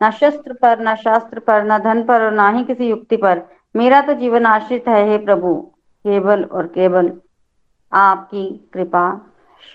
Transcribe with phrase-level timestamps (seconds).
[0.00, 3.42] न शस्त्र पर, न शास्त्र पर, न धन पर और ना ही किसी युक्ति पर।
[3.74, 5.54] मेरा तो जीवन आश्रित है, हे प्रभु।
[6.04, 7.10] केवल और केवल
[7.92, 9.04] आपकी कृपा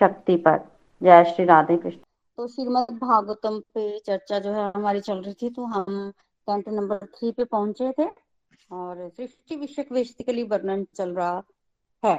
[0.00, 0.60] शक्ति पर।
[1.02, 1.98] जय श्री राधे कृष्ण।
[2.38, 6.12] तो श्रीमद भागवतम पे चर्चा जो है हमारी चल रही थी तो हम
[6.48, 8.06] कैंट नंबर थ्री पे पहुँचे थे
[8.70, 11.42] और सृष्टि विषय बेसिकली वर्णन चल रहा
[12.02, 12.16] है।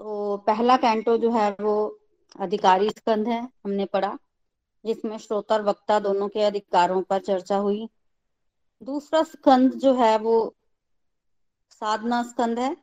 [0.00, 1.98] तो पहला कैंटो जो है वो
[2.40, 4.16] अधिकारी स्कंध है, हमने पढ़ा।
[4.88, 7.88] जिसमें श्रोता और वक्ता दोनों के अधिकारों पर चर्चा हुई।
[8.82, 10.36] दूसरा स्कंद जो है वो
[11.72, 12.76] साधना स्कंद है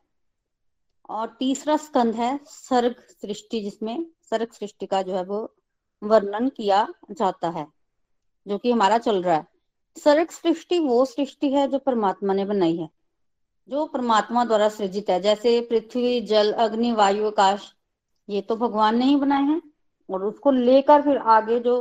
[1.08, 5.40] और तीसरा स्कंद है सर्ग सृष्टि, जिसमें सर्ग सृष्टि का जो है वो
[6.02, 7.66] वर्णन किया जाता है,
[8.46, 9.46] जो कि हमारा चल रहा है।
[9.96, 12.88] सर्ग सृष्टि वो सृष्टि है जो परमात्मा ने बनाई है,
[13.68, 17.72] जो परमात्मा द्वारा सृजित है। जैसे पृथ्वी, जल, अग्नि, वायु, आकाश,
[18.28, 19.60] ये तो भगवान ने ही बनाए हैं
[20.08, 21.74] और उसको लेकर फिर आगे जो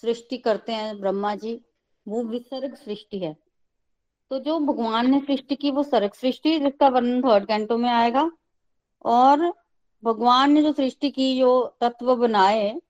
[0.00, 1.60] सृष्टि करते हैं ब्रह्मा जी,
[2.08, 3.36] वो विसर्ग सृष्टि है।
[4.30, 8.30] तो जो भगवान ने सृष्टि की, वो सर्ग सृष्टि जिसका वर्णन थर्ड कैंटो में आएगा।
[9.04, 9.54] और
[10.04, 12.80] भगवान ने जो सृष्टि की, जो तत्व बनाए,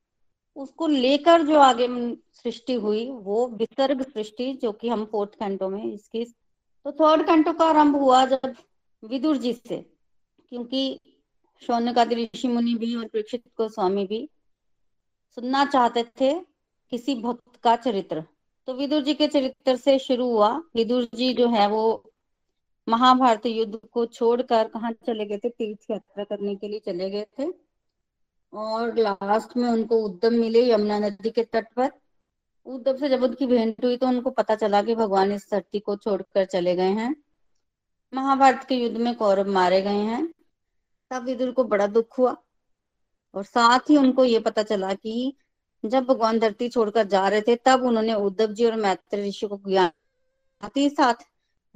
[0.57, 1.89] उसको लेकर जो आगे
[2.33, 6.25] सृष्टि हुई, वो विसर्ग सृष्टि, जो कि हम फोर्थ कैंटो में इसकी।
[6.85, 8.55] तो थर्ड कैंटो का आरंभ हुआ जब
[9.05, 9.77] विदुर जी से,
[10.49, 11.01] क्योंकि
[11.63, 14.31] शौनक आदि ऋषि मुनि भी और प्रेक्षित को स्वामी भी
[15.35, 16.56] सुनना चाहते थे।
[16.91, 18.25] किसी भक्त का चरित्र।
[18.67, 22.13] तो विदुर जी के चरित्र से शुरू हुआ। विदुर जी जो है वो
[22.89, 25.49] महाभारत युद्ध को छोड़कर कहा चले गए थे?
[25.49, 27.53] तीर्थ यात्रा करने के लिए चले गए थे।
[28.53, 31.91] और लास्ट में उनको उद्यम मिले यमुना नदी के तट पर।
[32.67, 35.97] उद्धव से जब उनकी भेंट हुई तो उनको पता चला कि भगवान इस धरती को
[35.97, 37.15] छोड़कर चले गए हैं।
[38.15, 40.35] महाभारत के युद्ध में कौरव मारे गए हैं।
[41.11, 42.37] तब विदुर को बड़ा दुख हुआ।
[43.35, 45.37] और साथ ही उनको ये पता चला कि
[45.89, 49.61] जब भगवान धरती छोड़कर जा रहे थे, तब उन्होंने उद्धव जी और मैत्र ऋषि को
[49.69, 49.91] ज्ञान
[50.63, 51.15] साथ ही साथ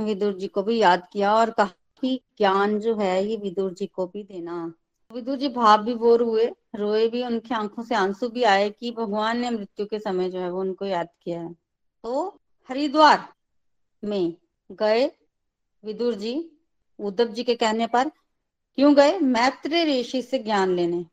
[0.00, 3.87] विदुर जी को भी याद किया और कहा कि ज्ञान जो है ये विदुर जी
[3.87, 4.72] को भी देना।
[5.15, 8.91] विदुर जी भाव भी बोर हुए, रोए भी, उनकी आँखों से आँसू भी आए कि
[8.91, 11.53] भगवान ने मृत्यु के समय जो है वो उनको याद किया है।
[12.04, 13.28] तो हरिद्वार
[14.04, 14.34] में
[14.72, 15.10] गए
[15.84, 16.50] विदुर जी
[16.98, 18.09] उद्धव जी के कहने पर,
[18.77, 19.19] क्यों गए?
[19.19, 21.06] मैत्री ऋषि से ज्ञान लेने।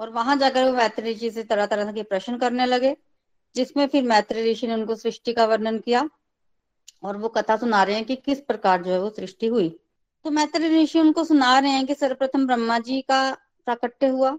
[0.00, 2.96] और वहाँ जाकर वो मैत्री ऋषि से तरह तरह के प्रश्न करने लगे,
[3.54, 6.08] जिसमें फिर मैत्री ऋषि ने उनको सृष्टि का वर्णन किया
[7.02, 9.78] और वो कथा सुना रहे हैं कि किस प्रकार जो है वो सृष्टि हुई।
[10.24, 13.32] तो मैत्री ऋषि उनको सुना रहे हैं कि सर्वप्रथम ब्रह्मा जी का
[13.64, 14.30] प्राकट्य हुआ।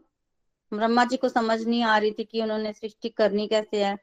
[0.73, 3.97] ब्रह्मा जी को समझ नहीं आ रही थी कि उन्होंने सृष्टि करनी कैसे है।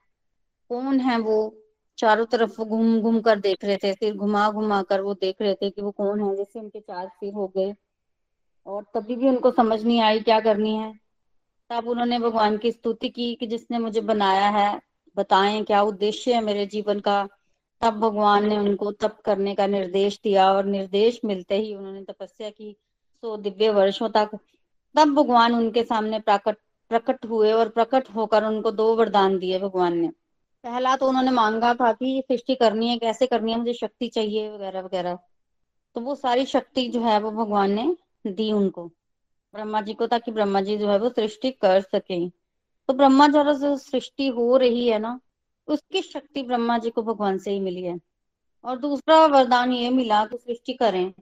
[0.69, 1.62] कौन है वो?
[1.99, 5.55] चारों तरफ़ घूम घूम कर देख रहे थे सिर घुमा घुमा कर वो देख रहे
[5.55, 7.75] थे कि वो कौन है, जैसे उनके चार सिर हो गए।
[8.67, 11.06] और तभी भी उनको समझ नहीं आई क्या करनी है।
[11.71, 14.81] तब उन्होंने भगवान की स्तुति की कि जिसने मुझे बनाया है,
[15.16, 17.28] बताएँ क्या उद्देश्य है मेरे जीवन का।
[17.81, 22.50] तब भगवान ने उनको तप करने का निर्देश दिया और निर्देश मिलते ही उन्होंने तपस्या
[22.50, 22.76] की
[23.14, 24.31] सो दिव्य वर्षों तक।
[24.94, 26.56] तब भगवान उनके सामने प्रकट
[26.88, 30.08] प्रकट हुए और प्रकट होकर उनको दो वरदान दिए भगवान ने।
[30.64, 34.50] पहला तो उन्होंने मांगा था कि सृष्टि करनी है, कैसे करनी है, मुझे शक्ति चाहिए,
[34.50, 35.19] वगैरह वगैरह।
[35.94, 37.96] तो वो सारी शक्ति जो है वो भगवान ने
[38.26, 38.91] दी उनको।
[39.56, 42.29] ब्रह्मा जी को, ताकि ब्रह्मा जी जो है वो सृष्टि कर सके।
[42.88, 45.20] तो ब्रह्मा द्वारा जो सृष्टि हो रही है ना,
[45.69, 48.00] उसकी शक्ति ब्रह्मा जी को भगवान से ही मिली है।
[48.64, 51.12] और दूसरा वरदान ये मिला कि सृष्टि करें।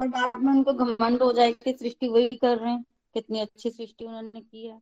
[0.00, 2.84] और बाद में उनको घमंड हो जाए कि सृष्टि वही कर रहे हैं,
[3.14, 4.78] कितनी अच्छी सृष्टि उन्होंने की है।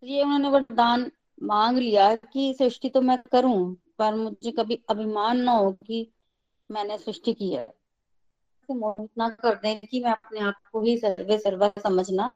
[0.00, 1.10] तो ये उन्होंने वरदान
[1.42, 6.12] मांग लिया कि सृष्टि तो मैं करूँ, पर मुझे कभी अभिमान ना हो कि
[6.70, 7.83] मैंने सृष्टि की है।
[8.72, 12.30] मोहित ना कर दें कि मैं अपने आप को ही सर्वे सर्वा समझना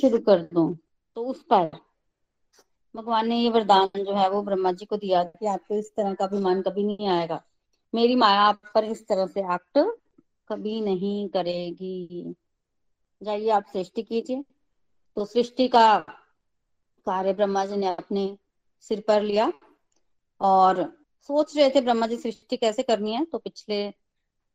[0.00, 0.78] शुरू कर दूँ।
[1.14, 1.70] तो उस पर
[2.96, 6.14] भगवान ने ये वरदान जो है वो ब्रह्मा जी को दिया कि आपको इस तरह
[6.14, 7.42] का अभिमान कभी नहीं आएगा।
[7.94, 9.78] मेरी माया आप पर इस तरह से एक्ट
[10.48, 12.34] कभी नहीं करेगी।
[13.22, 14.44] जाइए आप सृष्टि कीजिए।
[15.16, 15.98] तो सृष्टि का
[17.06, 18.38] कार्य ब्रह्मा जी ने अपने
[18.80, 19.52] सिर पर लिया
[20.40, 23.24] और सोच रहे थे, ब्रह्मा जी, सृष्टि कैसे करनी है?
[23.24, 23.94] तो पिछले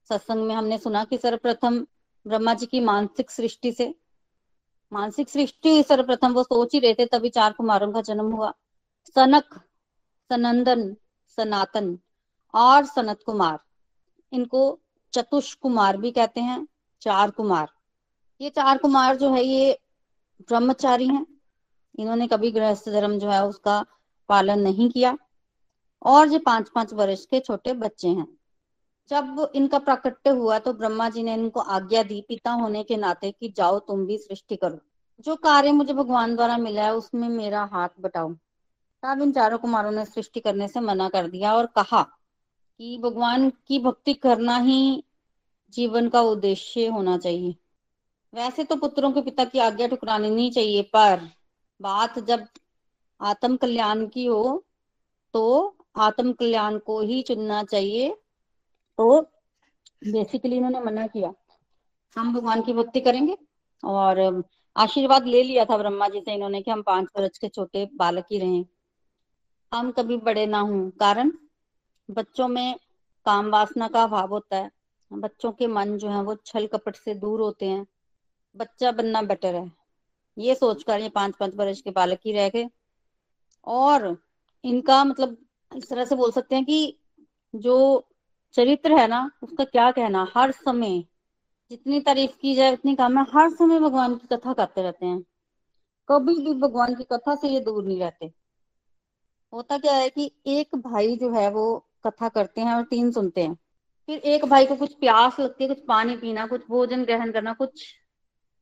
[0.10, 1.88] सत्संग में हमने सुना कि सर्वप्रथम
[2.28, 3.96] ब्रह्मा जी की मानसिक सृष्टि से,
[4.94, 8.54] मानसिक सृष्टि सर्वप्रथम वो सोच ही रहे थे, तभी चार कुमारों का जन्म हुआ।
[9.16, 9.62] सनक,
[10.30, 10.96] सनंदन,
[11.38, 12.00] सनातन
[12.54, 13.60] और सनत कुमार।
[14.32, 14.80] इनको
[15.14, 16.68] चतुष कुमार भी कहते हैं,
[17.02, 17.70] चार कुमार।
[18.42, 19.80] ये चार कुमार जो है, ये
[20.42, 21.28] ब्रह्मचारी हैं।
[22.00, 23.86] इन्होंने कभी गृहस्थ धर्म जो है, उसका
[24.30, 25.18] पालन नहीं किया।
[26.04, 28.41] और जो पाँच पाँच वर्ष के छोटे बच्चे हैं
[29.10, 33.32] जब इनका प्राकट्य हुआ तो ब्रह्मा जी ने इनको आज्ञा दी पिता होने के नाते
[33.32, 34.80] कि जाओ तुम भी सृष्टि करो।
[35.26, 38.34] जो कार्य मुझे भगवान द्वारा मिला है, उसमें मेरा हाथ बटाओ।
[39.04, 43.50] तब इन चारों कुमारों ने सृष्टि करने से मना कर दिया और कहा कि भगवान
[43.68, 45.04] की भक्ति करना ही
[45.74, 47.56] जीवन का उद्देश्य होना चाहिए।
[48.34, 51.30] वैसे तो पुत्रों के पिता की आज्ञा ठुकरानी नहीं चाहिए, पर
[51.80, 52.46] बात जब
[53.20, 54.64] आत्म कल्याण की हो
[55.34, 58.16] तो आत्म कल्याण को ही चुनना चाहिए।
[59.02, 59.22] तो
[60.04, 61.34] बेसिकली इन्होंने मना किया।
[62.16, 63.38] हम भगवान की भक्ति करेंगे
[63.84, 64.44] और
[64.76, 68.26] आशीर्वाद ले लिया था ब्रह्मा जी से इन्होंने कि हम पाँच वर्ष के छोटे बालक
[68.32, 68.64] ही रहे।
[69.72, 71.32] हम कभी बड़े ना हूँ, कारण
[72.10, 72.76] बच्चों में
[73.26, 74.70] काम वासना का अभाव होता है।
[75.12, 77.86] बच्चों के मन जो है वो छल कपट से दूर होते हैं।
[78.56, 79.72] बच्चा बनना बेटर है।
[80.38, 82.70] ये सोचकर ये पाँच पाँच वर्ष के बालक ही रह गए।
[83.68, 84.16] और
[84.64, 85.38] इनका मतलब
[85.72, 86.98] इस तरह से बोल सकते हैं कि
[87.56, 88.08] जो
[88.54, 90.28] चरित्र है ना, उसका क्या कहना?
[90.38, 91.04] हर समय,
[91.70, 95.22] जितनी तारीफ़ की जाए, उतनी कम है हर समय भगवान की कथा करते रहते हैं।
[96.10, 98.34] कभी भी भगवान की कथा से ये दूर नहीं रहते।
[99.54, 103.44] होता क्या है कि एक भाई जो है, वो कथा करते हैं और तीन सुनते
[103.44, 103.56] हैं।
[104.08, 107.54] फिर एक भाई को कुछ प्यास लगती है, कुछ पानी पीना, कुछ भोजन ग्रहण करना,
[107.54, 107.96] कुछ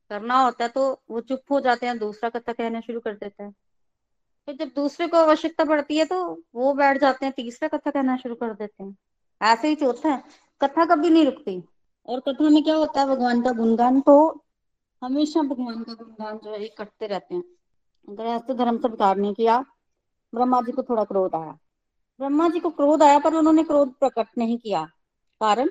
[0.10, 3.44] करना होता है तो वो चुप हो जाते हैं, दूसरा कथा कहना शुरू कर देता
[3.44, 3.52] है।
[4.46, 8.18] फिर जब दूसरे को आवश्यकता पड़ती है तो वो बैठ जाते हैं, तीसरा कथा कहना
[8.18, 8.98] शुरू कर देते हैं।
[9.42, 10.24] ऐसे ही चौथा है।
[10.62, 11.64] कथा कभी नहीं रुकती।
[12.06, 14.46] और कथा में क्या होता है, भगवान का गुणगान तो
[15.04, 17.44] हमेशा भगवान का गुणगान जो है, करते रहते हैं।
[18.10, 19.66] गृहस्थ धर्म से विकार नहीं किया,
[20.36, 21.52] ब्रह्मा जी को थोड़ा क्रोध आया।
[22.20, 24.84] ब्रह्मा जी को क्रोध आया, पर उन्होंने क्रोध प्रकट नहीं किया।
[25.42, 25.68] कारण?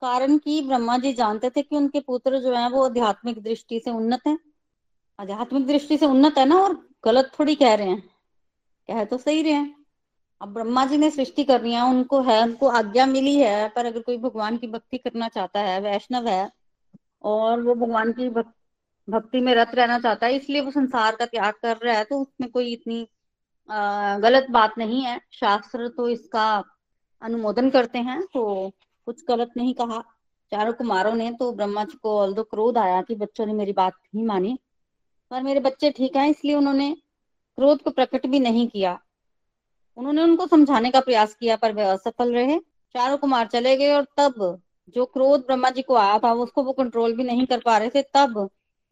[0.00, 3.90] कारण कि ब्रह्मा जी जानते थे कि उनके पुत्र जो है, वो आध्यात्मिक दृष्टि से
[3.90, 4.38] उन्नत है।
[5.20, 8.08] आध्यात्मिक दृष्टि से उन्नत है ना, और गलत थोड़ी कह रहे हैं।
[8.88, 9.77] कह तो सही रहे हैं।
[10.40, 14.00] अब ब्रह्मा जी ने सृष्टि करनी है उनको है, उनको आज्ञा मिली है, पर अगर
[14.02, 16.50] कोई भगवान की भक्ति करना चाहता है, वैष्णव है,
[17.24, 18.28] और वो भगवान की
[19.08, 22.20] भक्ति में रत रहना चाहता है, इसलिए वो संसार का त्याग कर रहा है तो
[22.22, 23.06] उसमें कोई इतनी
[24.22, 26.46] गलत बात नहीं है। शास्त्र तो इसका
[27.22, 28.70] अनुमोदन करते हैं तो
[29.06, 30.00] कुछ गलत नहीं कहा।
[30.52, 33.94] चारों कुमारों ने तो ब्रह्मा जी को ऑल क्रोध आया कि बच्चों ने मेरी बात
[34.14, 34.58] नहीं मानी।
[35.30, 36.90] पर मेरे बच्चे ठीक है, इसलिए उन्होंने
[37.58, 38.98] क्रोध को प्रकट भी नहीं किया।
[39.98, 42.58] उन्होंने उनको समझाने का प्रयास किया, पर वे असफल रहे।
[42.94, 44.60] चारों कुमार चले गए और तब
[44.94, 47.90] जो क्रोध ब्रह्मा जी को आया था उसको वो कंट्रोल भी नहीं कर पा रहे
[47.90, 48.48] थे। तब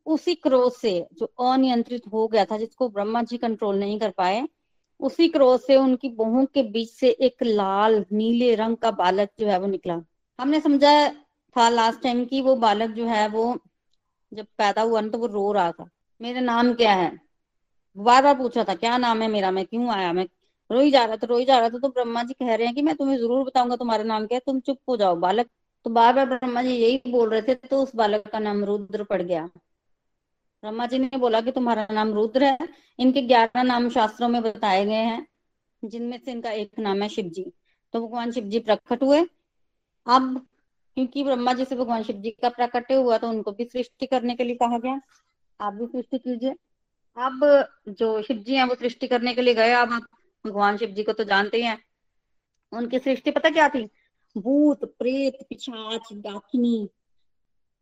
[0.07, 4.47] उसी क्रोध से जो अनियंत्रित हो गया था, जिसको ब्रह्मा जी कंट्रोल नहीं कर पाए,
[5.01, 9.47] उसी क्रोध से उनकी बहु के बीच से एक लाल, नीले रंग का बालक जो
[9.47, 10.01] है वो निकला।
[10.39, 11.09] हमने समझा
[11.57, 13.57] था लास्ट टाइम की वो बालक जो है वो
[14.33, 15.89] जब पैदा हुआ ना तो वो रो रहा था।
[16.21, 17.11] मेरा नाम क्या है?
[17.97, 19.51] बार बार पूछा था, क्या नाम है मेरा?
[19.51, 20.13] मैं क्यों आया?
[20.13, 20.27] मैं
[20.71, 22.83] रोई जा रहा था, रोई जा रहा था तो ब्रह्मा जी कह रहे हैं कि
[22.83, 25.49] मैं तुम्हें ज़रूर बताऊँगा तुम्हारा नाम क्या है तुम चुप हो जाओ, बालक।
[25.87, 29.05] तो बार बार ब्रह्मा जी यही बोल रहे थे तो उस बालक का नाम रुद्र
[29.05, 29.45] पड़ गया।
[30.63, 32.69] ब्रह्मा जी ने बोला कि तुम्हारा नाम रुद्र है,
[32.99, 35.27] इनके ग्यारह नाम शास्त्रों में बताए गए हैं,
[35.83, 37.45] जिनमें से इनका एक नाम है शिव जी
[37.95, 39.21] तो भगवान शिव जी प्रकट हुए।
[40.07, 40.47] अब,
[40.97, 44.35] क्योंकि ब्रह्मा जी से भगवान शिव जी का प्रकट हुआ तो उनको भी सृष्टि करने
[44.37, 45.01] के लिए कहा गया।
[45.61, 46.55] आप भी सृष्टि कीजिए।
[47.17, 47.41] अब
[47.91, 49.99] जो शिव जी हैं, वो सृष्टि करने के लिए गए। अब
[50.47, 51.79] भगवान शिव जी को तो जानते हैं
[52.73, 53.89] उनकी सृष्टि पता क्या थी?
[54.37, 56.89] भूत, प्रेत पिछाच डाकिनी।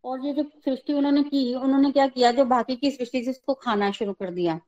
[0.04, 2.30] और ये जो सृष्टि उन्होंने की, उन्होंने क्या किया?
[2.32, 4.60] जो बाकी की सृष्टि से उसको खाना शुरू कर दिया।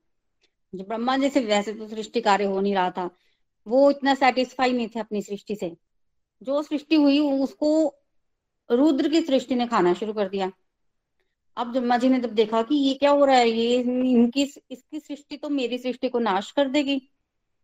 [0.75, 3.11] जो ब्रह्मा जी से वैसे तो सृष्टि कार्य हो नहीं रहा था,
[3.67, 5.77] वो इतना सेटिस्फाई नहीं थे अपनी सृष्टि से।
[6.43, 7.69] जो सृष्टि हुई उसको
[8.71, 10.51] रुद्र की सृष्टि ने खाना शुरू कर दिया।
[11.57, 15.01] अब ब्रह्मा जी ने जब देखा कि ये क्या हो रहा है, ये इनकी, इसकी
[15.01, 17.01] सृष्टि तो मेरी सृष्टि को नाश कर देगी।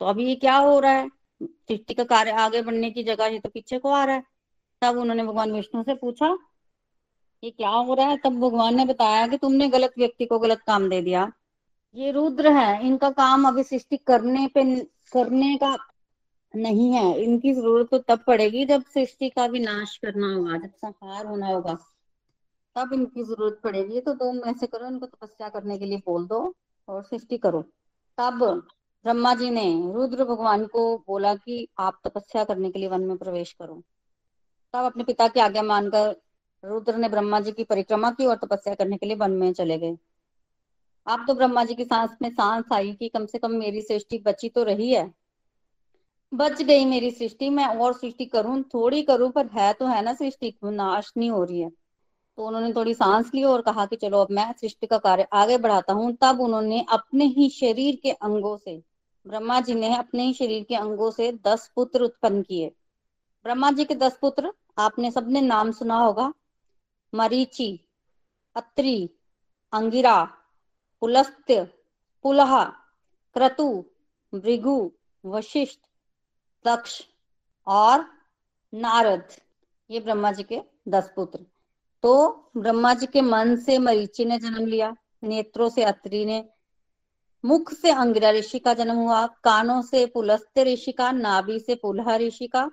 [0.00, 1.08] तो अभी ये क्या हो रहा है?
[1.40, 4.24] सृष्टि का कार्य आगे बढ़ने की जगह ये तो पीछे को आ रहा है।
[4.82, 6.36] तब उन्होंने भगवान विष्णु से पूछा,
[7.42, 8.16] ये क्या हो रहा है?
[8.16, 11.30] तब भगवान ने बताया कि तुमने गलत व्यक्ति को गलत काम दे दिया।
[11.94, 14.62] ये रुद्र है, इनका काम अभी सृष्टि करने पे,
[15.12, 15.76] करने का
[16.54, 21.26] नहीं है। इनकी ज़रूरत तो तब पड़ेगी जब सृष्टि का विनाश करना होगा, जब संहार
[21.26, 21.74] होना होगा।
[22.76, 26.54] तब इनकी ज़रूरत पड़ेगी। तो तुम ऐसे करो, इनको तपस्या करने के लिए बोल दो
[26.88, 27.62] और सृष्टि करो।
[28.18, 28.62] तब
[29.04, 33.16] ब्रह्मा जी ने रुद्र भगवान को बोला कि आप तपस्या करने के लिए वन में
[33.16, 33.82] प्रवेश करो।
[34.74, 36.14] तब अपने पिता की आज्ञा मानकर
[36.64, 39.78] रुद्र ने ब्रह्मा जी की परिक्रमा की और तपस्या करने के लिए वन में चले
[39.78, 39.96] गए।
[41.06, 44.18] आप तो ब्रह्मा जी की सांस में सांस आई कि कम से कम मेरी सृष्टि
[44.18, 45.14] बची तो रही है।
[46.34, 48.62] बच गई मेरी सृष्टि, मैं और सृष्टि करूँ?
[48.62, 51.70] थोड़ी करूँ, पर है तो है ना सृष्टि, नाश नहीं हो रही है।
[52.38, 55.58] तो उन्होंने थोड़ी सांस ली और कहा कि चलो अब मैं सृष्टि का कार्य आगे
[55.58, 58.82] बढ़ाता हूँ। तब उन्होंने अपने ही शरीर के अंगों से
[59.26, 62.68] ब्रह्मा जी ने अपने ही शरीर के अंगों से दस पुत्र उत्पन्न किए।
[63.44, 66.34] ब्रह्मा जी के दस पुत्र, आपने सबने नाम सुना होगा।
[67.14, 67.88] मरीचि,
[68.56, 69.10] अत्रि,
[69.72, 70.24] अंगिरा
[71.00, 71.64] पुलस्त्य
[72.22, 72.64] पुलहा,
[73.34, 73.84] क्रतु,
[74.34, 74.92] भृगु,
[75.26, 75.78] वशिष्ठ,
[76.66, 77.02] दक्ष
[77.66, 78.06] और
[78.74, 79.28] नारद।
[79.90, 81.46] ये ब्रह्मा जी के दस पुत्र।
[82.02, 86.51] तो ब्रह्मा जी के मन से मरीचि ने जन्म लिया, नेत्रों से अत्रि ने
[87.44, 92.16] मुख से अंगिरा ऋषि का जन्म हुआ, कानों से पुलस्त्य ऋषि का, नाभि से पुलहा
[92.16, 92.70] ऋषि का,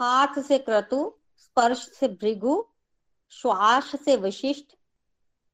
[0.00, 2.66] हाथ से क्रतु, स्पर्श से भृगु,
[3.30, 4.64] श्वास से वशिष्ठ,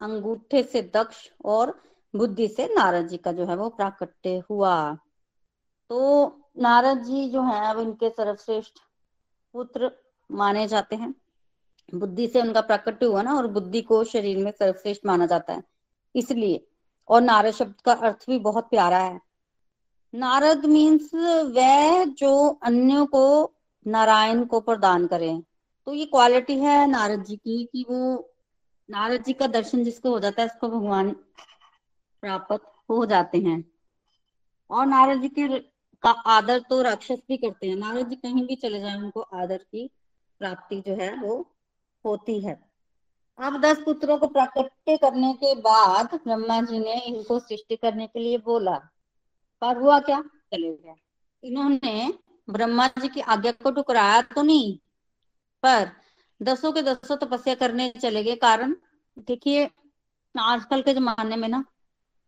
[0.01, 1.83] अंगूठे से दक्ष और
[2.17, 4.99] बुद्धि से नारद जी का जो है वो प्राकट्य हुआ।
[5.89, 6.27] तो
[6.59, 8.73] नारद जी जो है, अब इनके सर्वश्रेष्ठ
[9.53, 9.91] पुत्र
[10.31, 11.15] माने जाते हैं।
[11.95, 15.63] बुद्धि से उनका प्राकट्य हुआ ना और बुद्धि को शरीर में सर्वश्रेष्ठ माना जाता है।
[16.17, 16.67] इसलिए
[17.11, 19.21] और नारद शब्द का अर्थ भी बहुत प्यारा है।
[20.15, 21.15] नारद मीन्स
[21.55, 23.55] वह जो अन्यों को
[23.87, 25.43] नारायण को प्रदान करे।
[25.87, 28.31] तो ये क्वालिटी है नारद जी की कि वो
[28.91, 31.11] नारद जी का दर्शन जिसको हो जाता है, उसको भगवान
[32.23, 33.73] प्राप्त हो जाते हैं।
[34.71, 35.59] और नारद जी के
[36.03, 39.57] का आदर तो राक्षस भी करते हैं। नारद जी कहीं भी चले जाए, उनको आदर
[39.57, 39.91] की
[40.39, 41.57] प्राप्ति जो है वो
[42.05, 42.70] होती है।
[43.41, 48.21] अब दस पुत्रों को प्राकट्य करने के बाद ब्रह्मा जी ने इनको सृष्टि करने के
[48.21, 48.77] लिए बोला।
[49.63, 50.21] पर हुआ क्या?
[50.21, 50.95] चले गया
[51.43, 52.13] इन्होंने
[52.49, 54.77] ब्रह्मा जी की आज्ञा को टुकराया तो नहीं,
[55.63, 55.91] पर
[56.41, 58.75] दसों के दसों तपस्या करने चले गए। कारण?
[59.19, 59.69] देखिए,
[60.35, 61.65] आजकल के जमाने में ना,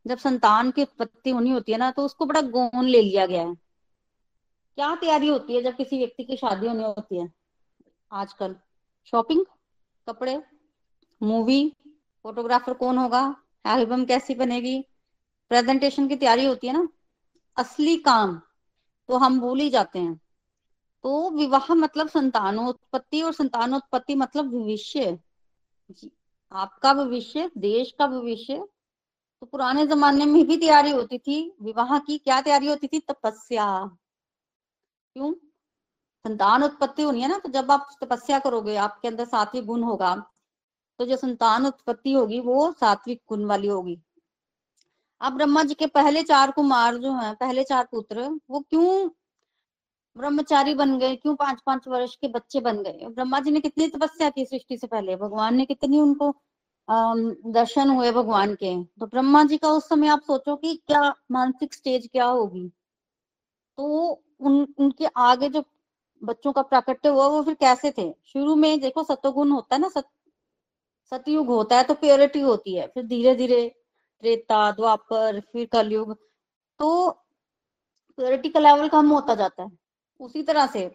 [0.06, 3.42] जब संतान की उत्पत्ति होनी होती है ना तो उसको बड़ा गौन ले लिया गया
[3.42, 7.32] है। क्या तैयारी होती है जब किसी व्यक्ति की शादी होनी होती है?
[8.12, 8.56] आजकल।
[9.06, 9.44] शॉपिंग?
[10.06, 10.40] कपड़े?
[11.22, 11.76] मूवी,
[12.24, 13.36] फोटोग्राफर कौन होगा,
[13.66, 14.80] एल्बम कैसी बनेगी,
[15.50, 16.88] प्रेजेंटेशन की तैयारी होती है ना,
[17.56, 18.40] असली काम
[19.08, 20.20] तो हम भूल ही जाते हैं।
[21.04, 25.18] तो विवाह मतलब संतानोत्पत्ति और संतानोत्पत्ति मतलब भविष्य।
[26.52, 28.58] आपका भविष्य, देश का भविष्य
[29.42, 33.66] तो पुराने जमाने में भी तैयारी होती थी, विवाह की क्या तैयारी होती थी, तपस्या।
[35.16, 35.32] क्यों?
[36.24, 40.14] संतान उत्पत्ति होनी है ना तो जब आप तपस्या करोगे, आपके अंदर सात्विक गुण होगा
[40.98, 43.98] तो जो संतान उत्पत्ति होगी वो सात्विक गुण वाली होगी।
[45.20, 49.08] अब ब्रह्मा जी के पहले चार कुमार जो हैं, पहले चार पुत्र, वो क्यों
[50.16, 51.14] ब्रह्मचारी बन गए?
[51.16, 53.06] क्यों पाँच पाँच वर्ष के बच्चे बन गए?
[53.10, 55.16] ब्रह्मा जी ने कितनी तपस्या की सृष्टि से पहले?
[55.16, 56.34] भगवान ने कितनी उनको
[57.52, 58.74] दर्शन हुए भगवान के?
[58.84, 62.68] तो ब्रह्मा जी का उस समय आप सोचो कि क्या मानसिक स्टेज क्या होगी?
[63.78, 65.64] तो उन, उनके आगे जो
[66.22, 68.12] बच्चों का प्राकट्य हुआ, वो फिर कैसे थे?
[68.24, 69.88] शुरू में देखो सतोगुण होता है ना
[71.12, 76.14] सतयुग होता है तो प्योरिटी होती है, फिर धीरे धीरे त्रेता, द्वापर, फिर कलयुग
[76.80, 77.10] तो
[78.18, 79.70] प्योरिटी का लेवल कम होता जाता है।
[80.20, 80.90] उसी तरह से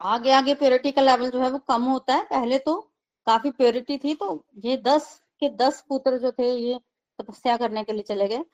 [0.00, 2.80] आगे आगे प्योरिटी का लेवल जो है वो कम होता है। पहले तो
[3.26, 5.08] काफ़ी प्योरिटी थी तो ये दस
[5.40, 6.78] के दस पुत्र जो थे, ये
[7.18, 8.44] तपस्या करने के लिए चले गए।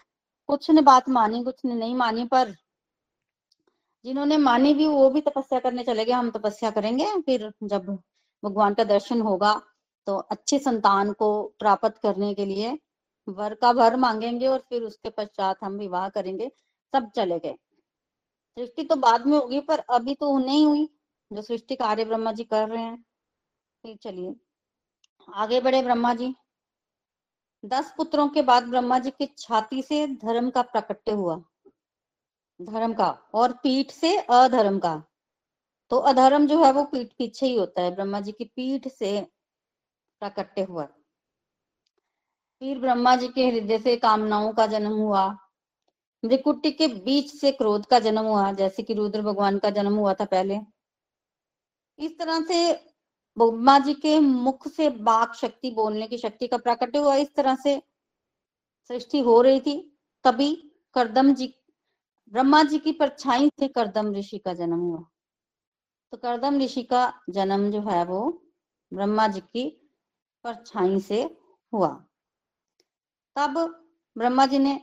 [0.48, 2.54] कुछ ने बात मानी, कुछ ने नहीं मानी, पर
[4.04, 7.86] जिन्होंने मानी भी, वो भी तपस्या करने चले गए। हम तपस्या करेंगे, फिर जब
[8.42, 9.60] भगवान का दर्शन होगा
[10.06, 12.78] तो अच्छे संतान को प्राप्त करने के लिए
[13.28, 16.50] वर का वर मांगेंगे और फिर उसके पश्चात हम विवाह करेंगे,
[16.92, 17.54] सब चले गए।
[18.56, 20.88] सृष्टि तो बाद में होगी, पर अभी तो नहीं हुई,
[21.30, 23.04] जो सृष्टि कार्य ब्रह्मा जी कर रहे हैं।
[23.84, 24.34] फिर चलिए,
[25.28, 26.34] आगे बढ़े ब्रह्मा जी।
[27.64, 31.36] दस पुत्रों के बाद ब्रह्मा जी की छाती से धर्म का प्रकट्य हुआ।
[32.60, 35.02] धर्म का, और पीठ से अधर्म का।
[35.90, 39.26] तो अधर्म जो है वो पीठ पीछे ही होता है। ब्रह्मा जी की पीठ से
[40.20, 40.84] प्रकट्य हुआ।
[42.62, 45.26] फिर ब्रह्मा जी के हृदय से कामनाओं का जन्म हुआ।
[46.24, 50.14] मृकुटी के बीच से क्रोध का जन्म हुआ, जैसे कि रुद्र भगवान का जन्म हुआ
[50.14, 50.58] था पहले।
[51.98, 52.72] इस तरह से
[53.36, 57.54] ब्रह्मा जी के मुख से बाक शक्ति, बोलने की शक्ति का प्रकट हुआ। इस तरह
[57.54, 57.82] से
[58.88, 60.54] सृष्टि हो रही थी। तभी
[60.94, 61.54] करदम जी,
[62.32, 65.04] ब्रह्मा जी की परछाई से करदम ऋषि का जन्म हुआ।
[66.12, 68.20] तो करदम ऋषि का जन्म जो है वो
[68.92, 69.89] ब्रह्मा जी की
[70.44, 71.22] परछाई से
[71.72, 71.88] हुआ।
[73.36, 73.58] तब
[74.16, 74.74] ब्रह्मा जी ने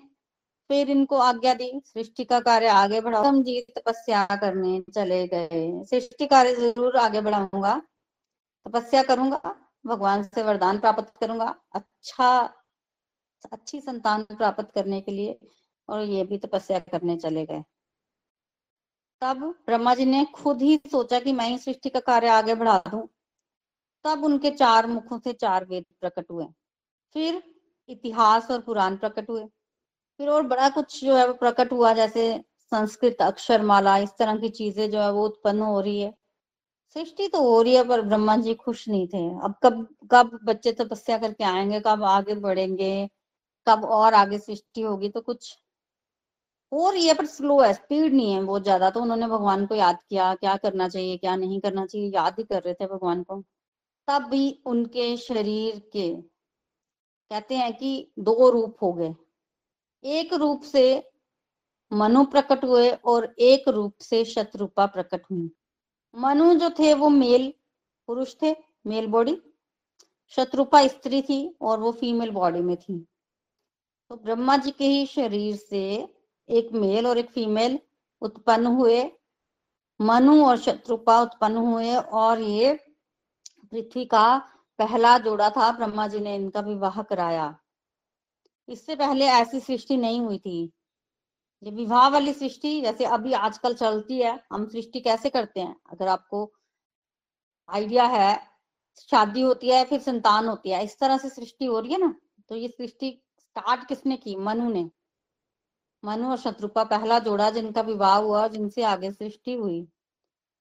[0.70, 5.84] फिर इनको आज्ञा दी, सृष्टि का कार्य आगे बढ़ाओ। हम जी तपस्या करने चले गए।
[5.86, 7.76] सृष्टि कार्य ज़रूर आगे बढ़ाऊँगा,
[8.66, 12.30] तपस्या करूँगा, भगवान से वरदान प्राप्त करूँगा अच्छा
[13.52, 15.38] अच्छी संतान प्राप्त करने के लिए
[15.90, 17.64] और ये भी तपस्या करने चले गए।
[19.22, 22.78] तब ब्रह्मा जी ने खुद ही सोचा कि मैं ही सृष्टि का कार्य आगे बढ़ा
[22.88, 23.08] दूँ।
[24.08, 26.46] तब उनके चार मुखों से चार वेद प्रकट हुए।
[27.16, 27.42] फिर
[27.90, 29.46] इतिहास और पुराण प्रकट हुए।
[30.20, 34.38] फिर और बड़ा कुछ जो है वो प्रकट हुआ, जैसे संस्कृत अक्षर माला इस तरह
[34.38, 36.14] की चीज़ें जो है वो उत्पन्न हो रही है।
[36.96, 40.72] सृष्टि तो हो रही है, पर ब्रह्मा जी खुश नहीं थे। अब कब कब बच्चे
[40.74, 43.10] तपस्या करके आएँगे, कब आगे बढ़ेंगे,
[43.68, 45.56] कब और आगे सृष्टि होगी तो कुछ
[46.72, 49.76] हो रही है, पर स्लो है स्पीड नहीं है, बहुत ज़्यादा। तो उन्होंने भगवान को
[49.76, 53.24] याद किया, क्या करना चाहिए, क्या नहीं करना चाहिए, याद ही कर रहे थे भगवान
[53.24, 53.44] को।
[54.08, 56.14] तब भी उनके शरीर के,
[57.32, 59.16] कहते हैं कि दो रूप हो गए।
[60.04, 61.12] एक रूप से
[61.92, 65.50] मनु प्रकट हुए और एक रूप से शत्रुपा प्रकट हुई।
[66.16, 67.54] मनु जो थे वो मेल
[68.08, 68.56] पुरुष थे,
[68.88, 69.38] मेल बॉडी।
[70.30, 73.00] शत्रुपा स्त्री थी और वो फीमेल बॉडी में थी।
[74.12, 75.82] तो ब्रह्मा जी के ही शरीर से
[76.50, 77.80] एक मेल और एक फीमेल
[78.22, 79.12] उत्पन्न हुए।
[80.02, 82.78] मनु और शत्रुपा उत्पन्न हुए और ये
[83.72, 84.38] पृथ्वी का
[84.80, 87.60] पहला जोड़ा था, ब्रह्मा जी ने इनका विवाह कराया।
[88.70, 90.74] इससे पहले ऐसी सृष्टि नहीं हुई थी।
[91.64, 95.82] ये विवाह वाली सृष्टि जैसे अभी आजकल चलती है, हम सृष्टि कैसे करते हैं?
[95.92, 96.54] अगर आपको
[97.70, 98.48] आइडिया है,
[99.12, 102.16] शादी होती है, फिर संतान होती है, इस तरह से सृष्टि हो रही है ना?
[102.50, 104.36] तो ये सृष्टि स्टार्ट किसने की?
[104.36, 104.92] मनु ने।
[106.06, 109.88] मनु और शत्रुपा, पहला जोड़ा जिनका विवाह हुआ, जिनसे आगे सृष्टि हुई।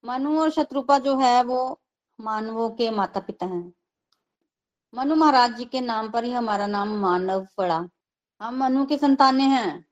[0.04, 1.80] मनु और शत्रुपा जो है, वो
[2.20, 3.72] मानवों के माता पिता हैं।
[4.94, 7.88] मनु महाराज जी के नाम पर ही हमारा नाम मानव पड़ा।
[8.40, 9.87] हम मनु के संताने हैं।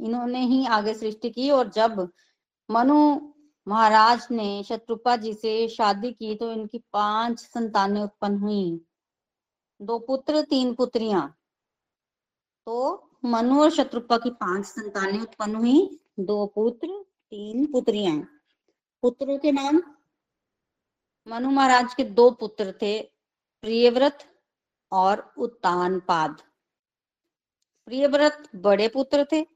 [0.00, 2.12] इन्होंने ही आगे सृष्टि की और जब
[2.70, 3.20] मनु
[3.68, 8.80] महाराज ने शत्रुपा जी से शादी की तो इनकी पाँच संतानें उत्पन्न हुई।
[9.82, 11.36] दो पुत्र, तीन पुत्रियाँ।
[12.66, 18.28] तो मनु और शत्रुपा की पाँच संतानें उत्पन्न हुई। दो पुत्र, तीन पुत्रियाँ।
[19.02, 19.82] पुत्रों के नाम
[21.26, 23.00] मनु महाराज के दो पुत्र थे,
[23.62, 24.18] प्रियव्रत
[24.92, 26.42] और उत्तानपाद
[27.88, 29.46] प्रियव्रत बड़े पुत्र थे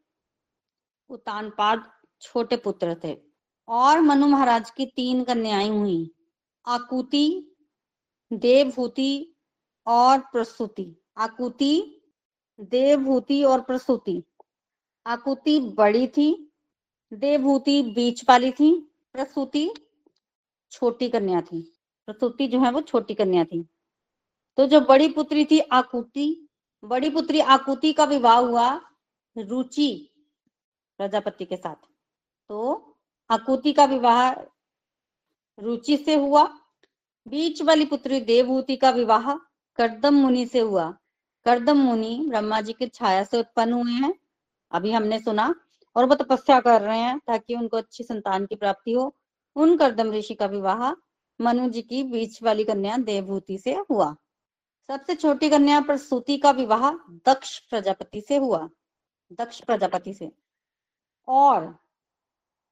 [1.11, 3.17] उत्तानपाद छोटे पुत्र थे।
[3.69, 6.11] और मनु महाराज की तीन कन्याएँ हुई,
[6.67, 7.27] आकुति
[8.33, 9.37] देवभूति
[9.87, 11.75] और प्रसूति। आकुति
[12.61, 14.23] देवभूति और प्रसूति।
[15.07, 16.53] आकुति बड़ी थी
[17.13, 18.71] देवभूति बीच वाली थी,
[19.13, 19.69] प्रसूति
[20.73, 21.61] छोटी कन्या थी,
[22.09, 23.63] प्रसूति जो है वो छोटी कन्या थी।
[24.59, 26.49] तो जो बड़ी पुत्री थी आकुति,
[26.83, 28.71] बड़ी पुत्री आकुति का विवाह हुआ
[29.37, 29.91] रुचि
[31.01, 31.75] प्रजापति के साथ।
[32.51, 32.97] तो
[33.31, 34.31] आकुति का विवाह
[35.59, 36.45] रुचि से हुआ,
[37.27, 39.33] बीच वाली पुत्री देवभूति का विवाह
[39.79, 40.91] करदम मुनि से हुआ।
[41.47, 44.15] करदम मुनि ब्रह्मा जी की छाया से उत्पन्न हुए हैं,
[44.73, 45.55] अभी हमने सुना,
[45.97, 49.15] और वो तपस्या कर रहे हैं ताकि उनको अच्छी संतान की प्राप्ति हो।
[49.57, 50.93] उन करदम ऋषि का विवाह
[51.41, 54.17] मनु जी की बीच वाली कन्या देवभूति से हुआ।
[54.89, 58.71] सबसे छोटी कन्या प्रसूति का विवाह दक्ष प्रजापति से हुआ।
[59.33, 60.33] दक्ष प्रजापति से।
[61.29, 61.79] और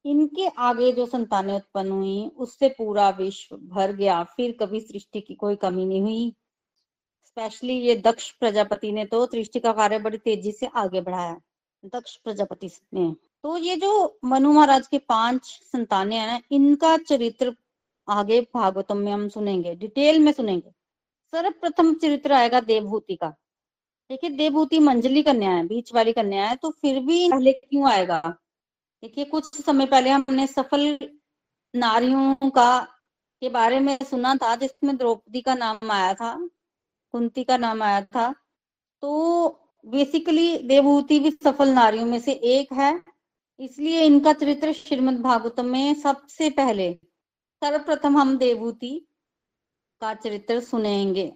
[0.05, 5.35] इनके आगे जो संतानें उत्पन्न हुई, उससे पूरा विश्व भर गया। फिर कभी सृष्टि की
[5.35, 6.35] कोई कमी नहीं हुई।
[7.25, 11.41] स्पेशली ये दक्ष प्रजापति ने तो सृष्टि का कार्य बड़ी तेज़ी से आगे बढ़ाया।
[11.85, 17.57] दक्ष प्रजापति ने। तो ये जो मनु महाराज के पाँच संतानें हैं ना, इनका चरित्र
[18.09, 20.71] आगे भागवतम में हम सुनेंगे, डिटेल में सुनेंगे।
[21.33, 23.29] सर्वप्रथम चरित्र आएगा देवभूति का।
[24.11, 28.21] देखिए, देवभूति मंजली कन्या है, बीच वाली कन्या है तो फिर भी पहले क्यों आएगा?
[29.03, 30.99] देखिए, कुछ समय पहले हमने सफल
[31.75, 32.81] नारियों का
[33.41, 36.49] के बारे में सुना था, जिसमें द्रौपदी का नाम आया था,
[37.13, 38.35] कुंती का नाम आया था।
[39.03, 42.93] तो बेसिकली देवभूति भी सफल नारियों में से एक है।
[43.61, 46.93] इसलिए इनका चरित्र श्रीमद भागवतम में सबसे पहले,
[47.63, 48.95] सर्वप्रथम हम देवभूति
[50.03, 51.33] का चरित्र सुनेंगे।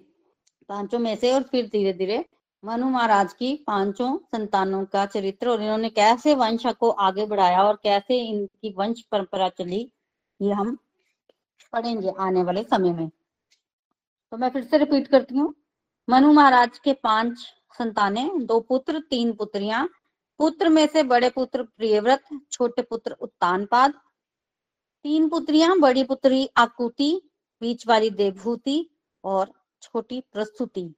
[0.68, 2.24] पाँचों में से और फिर धीरे धीरे
[2.64, 7.78] मनु महाराज की पाँचों संतानों का चरित्र और इन्होंने कैसे वंश को आगे बढ़ाया और
[7.82, 9.80] कैसे इनकी वंश परंपरा चली,
[10.40, 10.76] ये हम
[11.72, 13.08] पढ़ेंगे आने वाले समय में।
[14.32, 15.54] तो मैं फिर से रिपीट करती हूँ।
[16.08, 17.44] मनु महाराज के पाँच
[17.78, 19.88] संतानें, दो पुत्र, तीन पुत्रियाँ।
[20.38, 23.94] पुत्र में से बड़े पुत्र प्रियव्रत, छोटे पुत्र उत्तानपाद।
[25.02, 28.90] तीन पुत्रियाँ, बड़ी पुत्री आकुति, बीच वाली देवभूति
[29.24, 30.94] और छोटी प्रस्तुति।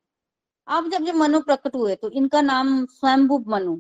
[0.69, 3.77] अब जब जब मनु प्रकट हुए तो इनका नाम स्वयंभू मनु।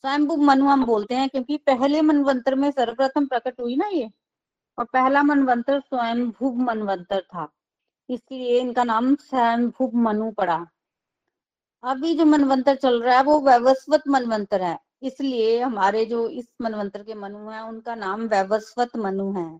[0.00, 4.10] स्वयंभू मनु हम बोलते हैं क्योंकि पहले मनवंतर में सर्वप्रथम प्रकट हुई ना ये।
[4.78, 7.52] और पहला मनवंतर स्वयंभू मनवंतर था।
[8.10, 10.66] इसलिए इनका नाम स्वयंभू मनु पड़ा।
[11.84, 17.02] अभी जो मनवंतर चल रहा है, वो वैवस्वत मनवंतर है। इसलिए हमारे जो इस मनवंतर
[17.02, 19.58] के मनु हैं, उनका नाम वैवस्वत मनु है।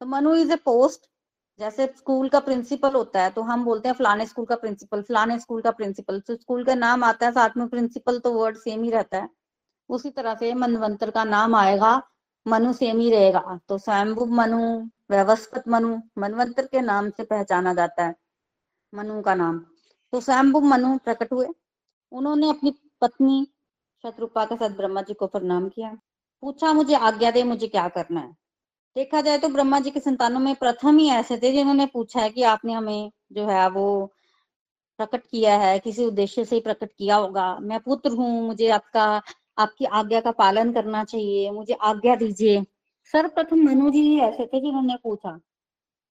[0.00, 1.06] तो मनु इज़ ए पोस्ट
[1.60, 5.38] जैसे स्कूल का प्रिंसिपल होता है तो हम बोलते हैं फलाने स्कूल का प्रिंसिपल, फलाने
[5.38, 8.82] स्कूल का प्रिंसिपल। तो स्कूल का नाम आता है, साथ में प्रिंसिपल तो वर्ड सेम
[8.82, 9.28] ही रहता है।
[9.90, 12.02] उसी तरह से मनवंतर का नाम आएगा,
[12.46, 14.60] मनु सेम ही रहेगा। तो स्वयंभु मनु
[15.10, 18.14] व्यवस्थित मनु, मनवंतर के नाम से पहचाना जाता है,
[18.92, 19.64] मनु का नाम।
[20.14, 21.46] तो स्वयंभु मनु प्रकट हुए।
[22.12, 23.48] उन्होंने अपनी पत्नी
[24.02, 25.98] शत्रुपा के साथ ब्रह्मा जी को प्रणाम किया।
[26.40, 28.36] पूछा, मुझे आज्ञा दे, मुझे क्या करना है?
[28.96, 32.30] देखा जाए तो ब्रह्मा जी के संतानों में प्रथम ही ऐसे थे जिन्होंने पूछा है
[32.30, 34.12] कि आपने हमें जो है, वो
[34.98, 39.22] प्रकट किया है, किसी उद्देश्य से ही प्रकट किया होगा। मैं पुत्र हूँ, मुझे आपका,
[39.58, 42.64] आपकी आज्ञा का पालन करना चाहिए, मुझे आज्ञा दीजिए।
[43.12, 45.40] सर्वप्रथम मनु जी ऐसे थे जिन्होंने पूछा।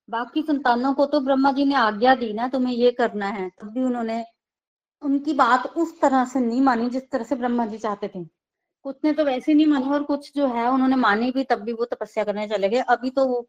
[0.10, 3.70] बाकी संतानों को तो ब्रह्मा जी ने आज्ञा दी ना, तुम्हें ये करना है। तब
[3.70, 4.24] भी उन्होंने
[5.02, 8.24] उनकी बात उस तरह से नहीं मानी जिस तरह से ब्रह्मा जी चाहते थे।
[8.86, 11.74] कुछ ने तो वैसे नहीं मानी और कुछ जो है उन्होंने मानी भी, तब भी
[11.74, 13.48] वो तपस्या करने चले गए। अभी तो वो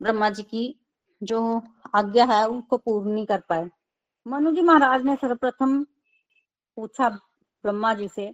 [0.00, 0.80] ब्रह्मा जी की
[1.22, 1.40] जो
[1.94, 3.68] आज्ञा है उसको पूर्ण नहीं कर पाए।
[4.26, 5.82] मनु जी महाराज ने सर्वप्रथम
[6.76, 8.26] पूछा ब्रह्मा जी से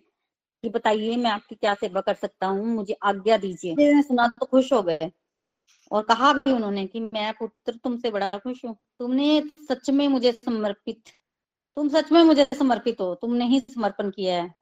[0.64, 4.72] कि बताइए मैं आपकी क्या सेवा कर सकता हूँ, मुझे आज्ञा दीजिए। सुना तो खुश
[4.72, 5.10] हो गए।
[5.90, 10.32] और कहा भी उन्होंने कि मैं पुत्र तुमसे बड़ा खुश हूँ। तुमने सच में मुझे
[10.34, 11.02] समर्पित,
[11.76, 14.54] तुम सच में मुझे समर्पित हो। तुमने ही समर्पण किया है।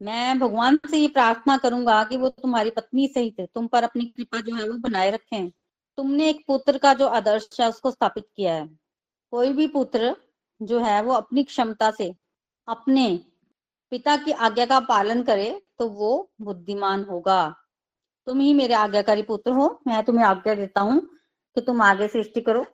[0.00, 4.40] मैं भगवान से ये प्रार्थना करूँगा कि वो तुम्हारी पत्नी सहित तुम पर अपनी कृपा
[4.40, 5.50] जो है वो बनाए रखें।
[5.98, 8.66] तुमने एक पुत्र का जो आदर्श है उसको स्थापित किया है।
[9.32, 10.14] कोई भी पुत्र
[10.60, 12.12] जो है वो अपनी क्षमता से
[12.68, 13.08] अपने
[13.92, 17.42] पिता की आज्ञा का पालन करे तो वो बुद्धिमान होगा।
[18.30, 21.00] तुम ही मेरे आज्ञाकारी पुत्र हो। मैं तुम्हें आज्ञा देता हूँ
[21.54, 22.66] कि तुम आगे सृष्टि करो।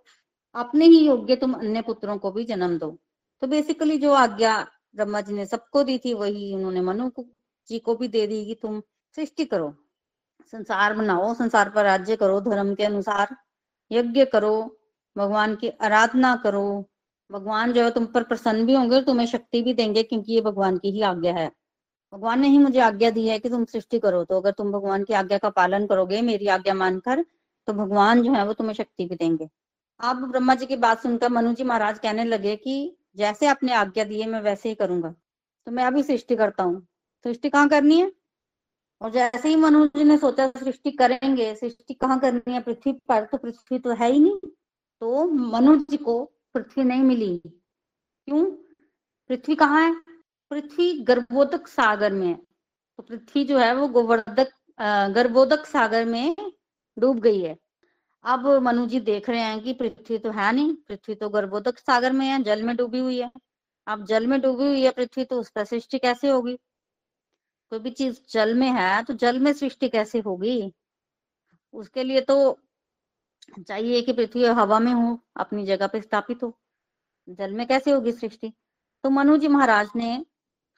[0.55, 2.99] अपने ही योग्य तुम अन्य पुत्रों को भी जन्म दो।
[3.41, 7.27] तो बेसिकली जो आज्ञा ब्रह्मा जी ने सबको दी थी, वही उन्होंने मनु को,
[7.69, 8.83] जी को भी दे दी कि तुम
[9.17, 9.75] सृष्टि करो।
[10.53, 13.37] संसार बनाओ, संसार पर राज्य करो, धर्म के अनुसार
[13.93, 14.79] यज्ञ करो,
[15.19, 16.91] भगवान की आराधना करो।
[17.33, 20.79] भगवान जो है तुम पर प्रसन्न भी होंगे तुम्हें शक्ति भी देंगे क्योंकि ये भगवान
[20.79, 21.51] की ही आज्ञा है।
[22.17, 25.05] भगवान ने ही मुझे आज्ञा दी है कि तुम सृष्टि करो। तो अगर तुम भगवान
[25.05, 27.25] की आज्ञा का पालन करोगे, मेरी आज्ञा मानकर
[27.67, 29.49] तो भगवान जो है वो तुम्हें शक्ति भी देंगे।
[30.01, 34.05] अब ब्रह्मा जी की बात सुनकर मनु जी महाराज कहने लगे कि जैसे आपने आज्ञा
[34.05, 35.15] दी है, मैं वैसे ही करूँगा।
[35.67, 36.87] तो मैं अभी सृष्टि करता हूँ।
[37.25, 38.13] सृष्टि कहाँ करनी है?
[39.01, 43.25] और जैसे ही मनु जी ने सोचा सृष्टि करेंगे, सृष्टि कहाँ करनी है पृथ्वी पर
[43.25, 44.39] तो पृथ्वी तो है ही नहीं।
[45.01, 47.43] तो मनु जी को पृथ्वी नहीं मिली।
[48.27, 48.45] क्यों?
[49.29, 50.16] पृथ्वी कहाँ है?
[50.51, 54.53] पृथ्वी गर्भोदक सागर में तो पृथ्वी जो है वो गोवर्धक
[55.15, 56.35] गर्भोदक सागर में
[56.97, 57.57] डूब गई है।
[58.25, 62.13] अब मनु जी देख रहे हैं कि पृथ्वी तो है नहीं, पृथ्वी तो गर्भोदक सागर
[62.13, 63.31] में है, जल में डूबी हुई है।
[63.87, 66.57] अब जल में डूबी हुई है पृथ्वी तो उस पर सृष्टि कैसे होगी?
[67.73, 70.73] कोई भी चीज़ जल में है तो जल में सृष्टि कैसे होगी?
[71.75, 72.59] उसके लिए तो
[73.59, 76.53] चाहिए कि पृथ्वी हवा में हो, अपनी जगह पे स्थापित हो।
[77.29, 78.53] जल में कैसे होगी सृष्टि?
[79.05, 80.25] तो मनु जी महाराज ने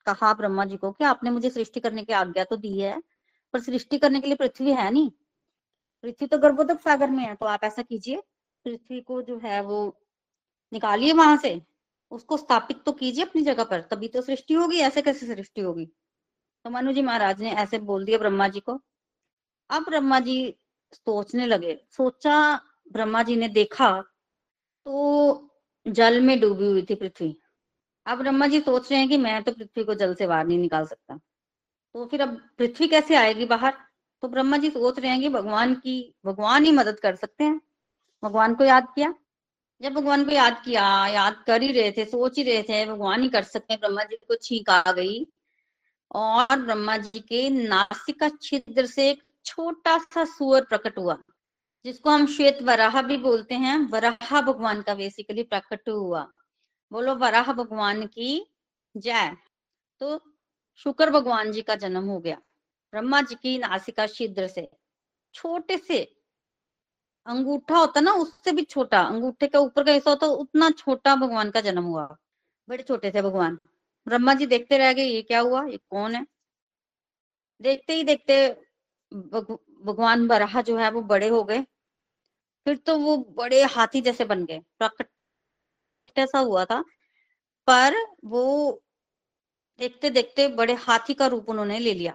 [0.08, 3.00] कहा ब्रह्मा जी को कि आपने मुझे सृष्टि करने की आज्ञा तो दी है,
[3.54, 5.10] पर सृष्टि करने के लिए पृथ्वी है नहीं।
[6.04, 8.22] पृथ्वी तो गर्भोदक सागर में है तो आप ऐसा कीजिए,
[8.66, 9.80] पृथ्वी को जो है वो
[10.72, 11.60] निकालिए वहाँ से,
[12.12, 15.86] उसको स्थापित तो कीजिए अपनी जगह पर, तभी तो सृष्टि होगी, ऐसे कैसे सृष्टि होगी?
[16.64, 18.80] तो मनु जी महाराज ने ऐसे बोल दिया ब्रह्मा जी को।
[19.70, 20.54] अब ब्रह्मा जी
[20.92, 22.54] सोचने लगे, सोचा
[22.92, 23.90] ब्रह्मा जी ने देखा
[24.86, 25.50] तो
[25.86, 27.36] जल में डूबी हुई थी पृथ्वी।
[28.08, 30.58] अब ब्रह्मा जी सोच रहे हैं कि मैं तो पृथ्वी को जल से बाहर नहीं
[30.58, 31.16] निकाल सकता।
[31.94, 33.74] तो फिर अब पृथ्वी कैसे आएगी बाहर?
[34.22, 37.60] तो ब्रह्मा जी सोच रहे हैं कि भगवान की, भगवान ही मदद कर सकते हैं।
[38.24, 39.14] भगवान को याद किया?
[39.82, 43.22] जब भगवान को याद किया, याद कर ही रहे थे, सोच ही रहे थे, भगवान
[43.22, 45.26] ही कर सकते हैं। ब्रह्मा जी को छींक आ गई।
[46.12, 51.18] और ब्रह्मा जी के नासिका छिद्र से एक छोटा सा सुअर प्रकट हुआ,
[51.84, 56.28] जिसको हम श्वेत वराह भी बोलते हैं। वराह भगवान का बेसिकली प्रकट हुआ।
[56.92, 58.46] बोलो, वराह भगवान की
[58.94, 59.36] जय।
[60.00, 60.20] तो
[60.86, 62.36] शुक्र भगवान जी का जन्म हो गया,
[62.92, 64.68] ब्रह्मा जी की नासिका छिद्र से।
[65.34, 66.02] छोटे से।
[67.26, 71.50] अंगूठा होता ना, उससे भी छोटा, अंगूठे का ऊपर का हिस्सा होता, उतना छोटा भगवान
[71.50, 72.06] का जन्म हुआ।
[72.68, 73.58] बड़े छोटे थे भगवान।
[74.06, 76.26] ब्रह्मा जी देखते रह गए, ये क्या हुआ, ये कौन है?
[77.60, 78.48] देखते ही देखते
[79.12, 81.62] भगवान बराह जो है, वो बड़े हो गए।
[82.66, 85.08] फिर तो वो बड़े हाथी जैसे बन गए, प्रकट
[86.18, 86.84] ऐसा हुआ था।
[87.66, 88.82] पर वो
[89.78, 92.14] देखते देखते बड़े हाथी का रूप उन्होंने ले लिया।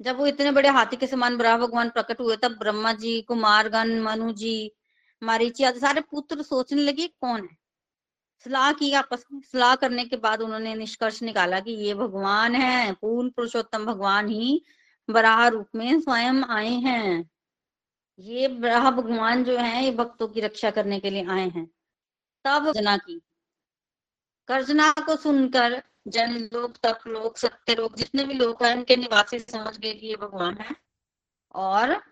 [0.00, 4.00] जब वो इतने बड़े हाथी के समान ब्रह्मा भगवान प्रकट हुए, तब ब्रह्मा जी कुमारगण
[4.00, 4.72] मनु जी,
[5.22, 7.56] मारीची आदि सारे पुत्र सोचने लगे, कौन है?
[8.44, 12.92] सलाह की आपस में। सलाह करने के बाद उन्होंने निष्कर्ष निकाला कि ये भगवान है
[12.92, 14.64] पूर्ण पुरुषोत्तम भगवान ही
[15.10, 17.30] बराह रूप में स्वयं आए हैं।
[18.18, 21.70] ये बराह भगवान जो है, ये भक्तों की रक्षा करने के लिए आए हैं।
[22.44, 23.20] तब जना की।
[24.48, 29.38] कर्जना को सुनकर जन लोग तप लोग सत्य लोग जितने भी लोग हैं, उनके निवासी
[29.38, 30.76] समझ गए कि ये भगवान है।
[31.54, 32.02] और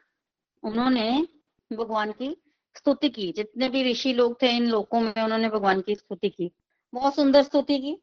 [0.62, 1.28] उन्होंने
[1.72, 2.42] भगवान की
[2.76, 6.52] स्तुति की। जितने भी ऋषि लोग थे, इन लोगों में उन्होंने भगवान की स्तुति की।
[6.94, 7.94] बहुत सुंदर स्तुति की।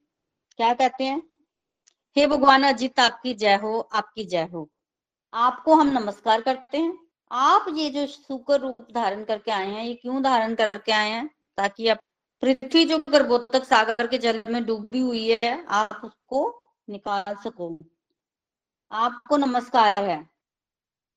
[0.57, 1.23] क्या कहते हैं?
[2.15, 4.69] हे भगवान अजित, आपकी जय हो, आपकी जय हो।
[5.33, 6.99] आपको हम नमस्कार करते हैं।
[7.31, 11.29] आप ये जो सुकर रूप धारण करके आए हैं, ये क्यों धारण करके आए हैं?
[11.57, 11.99] ताकि आप
[12.43, 16.39] पृथ्वी जो गर्भोत्तक सागर के जल में डूबी हुई है आप उसको
[16.87, 17.77] निकाल सको।
[18.91, 20.17] आपको नमस्कार है।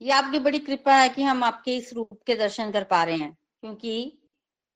[0.00, 3.16] ये आपकी बड़ी कृपा है कि हम आपके इस रूप के दर्शन कर पा रहे
[3.16, 4.18] हैं, क्योंकि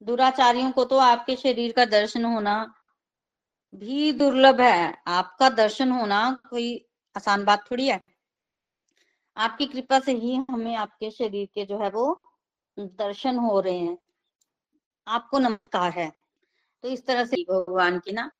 [0.02, 2.74] दुराचारियों को तो आपके शरीर का दर्शन होना
[3.74, 6.86] भी दुर्लभ है। आपका दर्शन होना कोई
[7.16, 8.00] आसान बात थोड़ी है।
[9.36, 12.22] आपकी कृपा से ही हमें आपके शरीर के जो है वो
[12.78, 13.98] दर्शन हो रहे हैं।
[15.06, 16.10] आपको नमस्कार है।
[16.84, 18.30] तो इस तरह से भगवान की ना,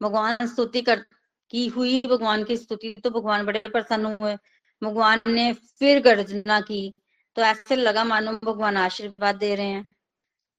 [0.00, 1.04] भगवान स्तुति कर,
[1.50, 4.36] की हुई भगवान की स्तुति तो भगवान बड़े प्रसन्न हुए।
[4.82, 6.92] भगवान ने फिर गर्जना की
[7.36, 9.86] तो ऐसे लगा मानो भगवान आशीर्वाद दे रहे हैं।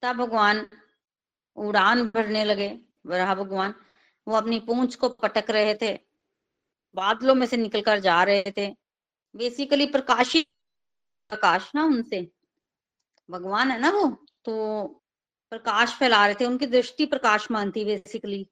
[0.02, 0.66] तब भगवान
[1.56, 2.68] उड़ान भरने लगे
[3.06, 3.74] रहा भगवान।
[4.26, 5.92] वो अपनी पूंछ को पटक रहे थे।
[6.94, 8.68] बादलों में से निकलकर जा रहे थे।
[9.34, 10.42] बेसिकली प्रकाशी,
[11.30, 12.20] प्रकाश ना उनसे।
[13.28, 14.06] भगवान है ना वो
[14.44, 14.54] तो
[15.52, 18.46] प्रकाश फैला रहे थे, उनकी दृष्टि प्रकाशमान थी बेसिकली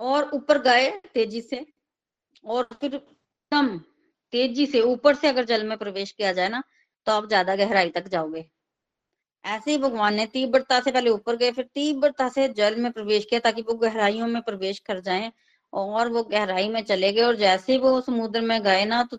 [0.00, 1.64] और ऊपर गए तेज़ी से,
[2.44, 3.76] और फिर एकदम
[4.32, 6.62] तेज़ी से ऊपर से अगर जल में प्रवेश किया जाए ना
[7.06, 8.44] तो आप ज़्यादा गहराई तक जाओगे।
[9.44, 13.24] ऐसे ही भगवान ने तीव्रता से पहले ऊपर गए, फिर तीव्रता से जल में प्रवेश
[13.24, 15.30] किया ताकि वो गहराइयों में प्रवेश कर जाएँ,
[15.72, 19.18] और वो गहराई में चले गए, और जैसे ही वो समुद्र में गए ना तो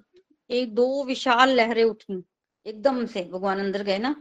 [0.49, 2.23] एक दो विशाल लहरें उठी,
[2.65, 4.13] एकदम से भगवान अंदर गए ना।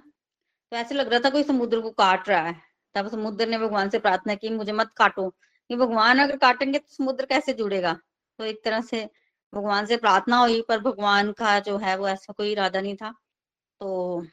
[0.72, 2.54] तो ऐसे लग रहा था कोई समुद्र को काट रहा है।
[2.94, 5.28] तब समुद्र ने भगवान से प्रार्थना की, मुझे मत काटो।
[5.70, 7.92] कि भगवान अगर काटेंगे तो समुद्र कैसे जुड़ेगा?
[8.38, 9.08] तो एक तरह से
[9.54, 13.10] भगवान से प्रार्थना हुई, पर भगवान का जो है वो ऐसा कोई इरादा नहीं था।
[13.80, 14.26] तो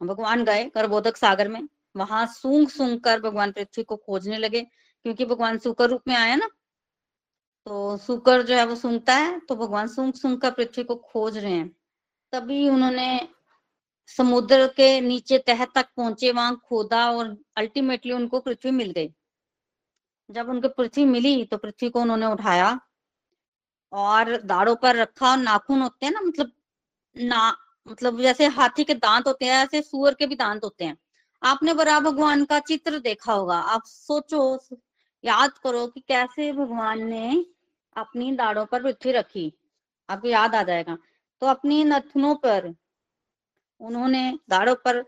[0.00, 4.60] भगवान गए करबोधक सागर में। वहाँ सूंघ सूंघ कर भगवान पृथ्वी को खोजने लगे,
[5.04, 6.48] क्योंकि भगवान सुकर रूप में आया ना।
[7.66, 11.38] तो सुकर जो है वो सूंघता है तो भगवान सूंघ सूंघ कर पृथ्वी को खोज
[11.38, 11.68] रहे हैं।
[12.32, 13.28] तभी उन्होंने
[14.16, 19.12] समुद्र के नीचे तह तक पहुँचे, वहाँ खोदा और अल्टीमेटली उनको पृथ्वी मिल गई।
[20.30, 22.80] जब उनको पृथ्वी मिली तो पृथ्वी को उन्होंने उठाया
[23.92, 26.52] और दाड़ों पर रखा और नाखून होते हैं ना मतलब
[27.16, 27.56] ना
[27.88, 30.96] मतलब जैसे हाथी के दांत होते हैं, ऐसे सुअर के भी दांत होते हैं।
[31.42, 34.58] आपने बरा भगवान का चित्र देखा होगा। आप सोचो,
[35.24, 37.44] याद करो कि कैसे भगवान ने
[37.96, 39.52] अपनी दाड़ों पर पृथ्वी रखी।
[40.08, 40.96] आपको याद आ जाएगा।
[41.40, 42.74] तो अपनी नथनों पर
[43.80, 45.02] उन्होंने दाड़ों पर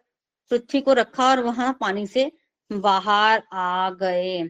[0.50, 2.32] पृथ्वी को रखा और वहाँ पानी से
[2.72, 4.48] बाहर आ गए।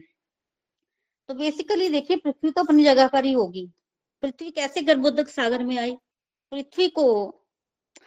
[1.27, 3.71] तो बेसिकली देखिए, पृथ्वी तो अपनी जगह पर ही होगी।
[4.21, 5.97] पृथ्वी कैसे गर्भोदक सागर में आई?
[6.51, 7.27] पृथ्वी को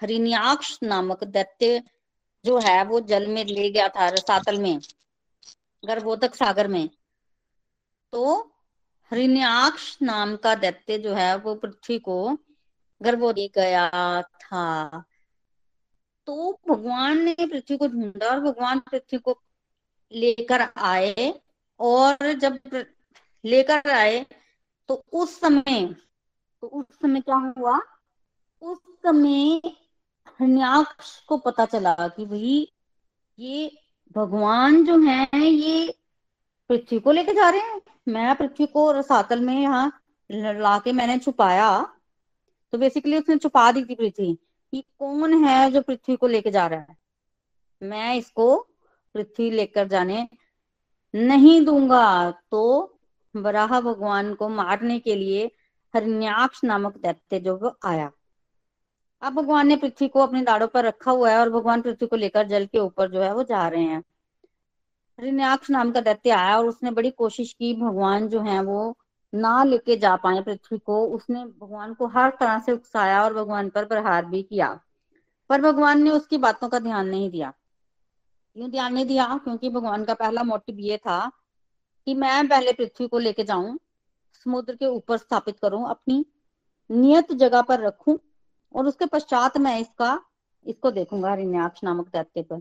[0.01, 1.83] हरिण्याक्ष नामक दैत्य
[2.45, 4.81] जो है, वो जल में ले गया था, रसातल में,
[5.85, 6.89] गर्भोदक सागर में।
[8.13, 8.53] तो
[9.11, 12.39] हरिण्याक्ष नाम का दैत्य जो है, वो पृथ्वी को
[13.03, 15.05] गर्भोदी गया था।
[16.27, 19.39] तो भगवान ने पृथ्वी को ढूंढा और भगवान पृथ्वी को
[20.13, 21.41] लेकर आए
[21.81, 22.59] और जब
[23.45, 24.27] लेकर आए
[24.89, 25.95] तो उस समय
[26.61, 27.79] तो उस समय क्या हुआ?
[28.63, 29.61] उस समय
[30.41, 32.73] हन्याक्ष को पता चला कि भाई,
[33.39, 33.79] ये
[34.17, 35.95] भगवान जो है, ये
[36.69, 41.71] पृथ्वी को लेके जा रहे हैं। मैं पृथ्वी को रसातल में यहाँ लाके मैंने छुपाया।
[42.73, 44.39] तो बेसिकली उसने छुपा दी थी पृथ्वी।
[44.73, 46.97] कि कौन है जो पृथ्वी को लेके जा रहा है?
[47.83, 48.69] मैं इसको
[49.15, 50.29] पृथ्वी लेकर जाने
[51.15, 52.93] नहीं दूँगा। तो
[53.37, 55.51] बराह भगवान को मारने के लिए
[55.95, 58.11] हरिण्याक्ष नामक दैत्य जो आया।
[59.23, 62.17] अब भगवान ने पृथ्वी को अपने दाड़ों पर रखा हुआ है और भगवान पृथ्वी को
[62.17, 64.03] लेकर जल के ऊपर जो है वो जा रहे हैं।
[65.19, 68.99] हरिण्याक्ष नाम का दैत्य आया और उसने बड़ी कोशिश की। भगवान जो है वो
[69.35, 73.69] ना लेके जा पाए पृथ्वी को, उसने भगवान को हर तरह से उकसाया और भगवान
[73.69, 74.81] पर प्रहार भी किया।
[75.49, 77.53] पर भगवान ने उसकी बातों का ध्यान नहीं दिया।
[78.55, 79.41] क्यों ध्यान नहीं दिया?
[79.45, 81.33] क्योंकि भगवान का पहला मोटिव ये था
[82.07, 83.79] कि मैं पहले पृथ्वी को लेके जाऊँ,
[84.45, 86.27] समुद्र के ऊपर स्थापित करूँ, अपनी
[86.91, 88.19] नियत जगह पर रखूँ
[88.75, 90.21] और उसके पश्चात मैं इसका,
[90.67, 92.61] इसको देखूँगा हरिण्याक्ष नामक दैत्य पर।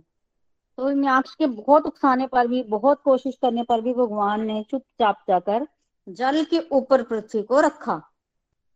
[0.77, 5.23] तो हरिण्याक्ष के बहुत उकसाने पर भी, बहुत कोशिश करने पर भी भगवान ने चुपचाप
[5.27, 5.67] जाकर
[6.09, 8.01] जल के ऊपर पृथ्वी को रखा।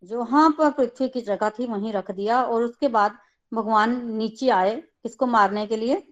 [0.03, 3.17] जहाँ पर पृथ्वी की जगह थी, वहीं रख दिया और उसके बाद
[3.53, 6.07] भगवान नीचे आए किसको मारने के लिए?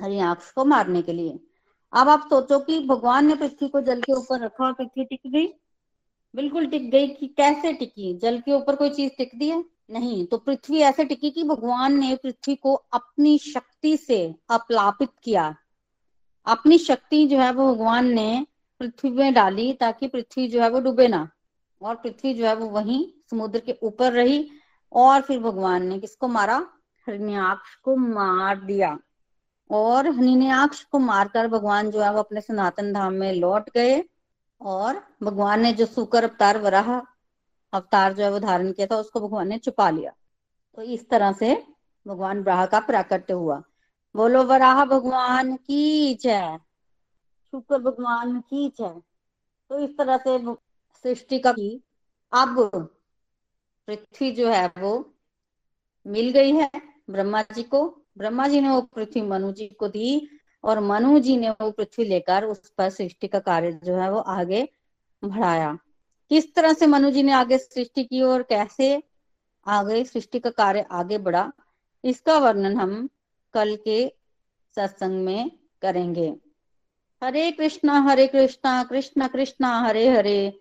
[0.00, 1.40] हरियाक्ष को मारने के लिए।
[1.92, 5.20] अब आप सोचो कि भगवान ने पृथ्वी को जल के ऊपर रखा और पृथ्वी टिक
[5.26, 5.46] गई।
[6.34, 8.18] बिल्कुल टिक गई कि कैसे टिकी?
[8.18, 9.64] जल के ऊपर कोई चीज़ टिक दी है?
[9.90, 15.56] नहीं तो पृथ्वी ऐसे टिकी कि भगवान ने पृथ्वी को अपनी शक्ति से अपलापित किया।
[16.46, 18.46] अपनी शक्ति जो है वो भगवान ने
[18.80, 21.28] पृथ्वी में डाली ताकि पृथ्वी जो है वो डूबे ना।
[21.82, 24.50] और पृथ्वी जो है वो वहीं समुद्र के ऊपर रही
[24.92, 26.66] और फिर भगवान ने किसको मारा?
[27.06, 28.98] हरिण्याक्ष को मार दिया।
[29.70, 34.04] और हरिण्याक्ष को मारकर भगवान जो है वो अपने सनातन धाम में लौट गए
[34.60, 37.00] और भगवान ने जो सुकर अवतार, वराह
[37.72, 40.12] अवतार जो है वो धारण किया था, उसको भगवान ने छुपा लिया।
[40.76, 41.66] तो इस तरह से
[42.08, 43.62] भगवान ब्राह का प्राकट्य हुआ।
[44.16, 46.58] बोलो, वराह भगवान की जय।
[47.56, 49.00] शुक्र भगवान की जय
[49.70, 50.38] तो इस तरह से
[51.04, 51.70] सृष्टि का की
[52.32, 52.58] अब
[53.88, 54.92] पृथ्वी जो है वो
[56.06, 56.70] मिल गई है
[57.10, 57.82] ब्रह्मा जी को।
[58.18, 60.28] ब्रह्मा जी ने वो पृथ्वी मनु जी को दी
[60.64, 64.18] और मनु जी ने वो पृथ्वी लेकर उस पर सृष्टि का कार्य जो है वो
[64.18, 64.62] आगे
[65.22, 65.76] बढ़ाया।
[66.30, 69.02] किस तरह से मनु जी ने आगे सृष्टि की और कैसे
[69.66, 71.50] आगे सृष्टि का कार्य आगे बढ़ा,
[72.04, 73.08] इसका वर्णन हम
[73.54, 74.06] कल के
[74.76, 75.50] सत्संग में
[75.82, 76.34] करेंगे।
[77.24, 80.60] Hare Krishna Hare Krishna Krishna Krishna, Hare Hare.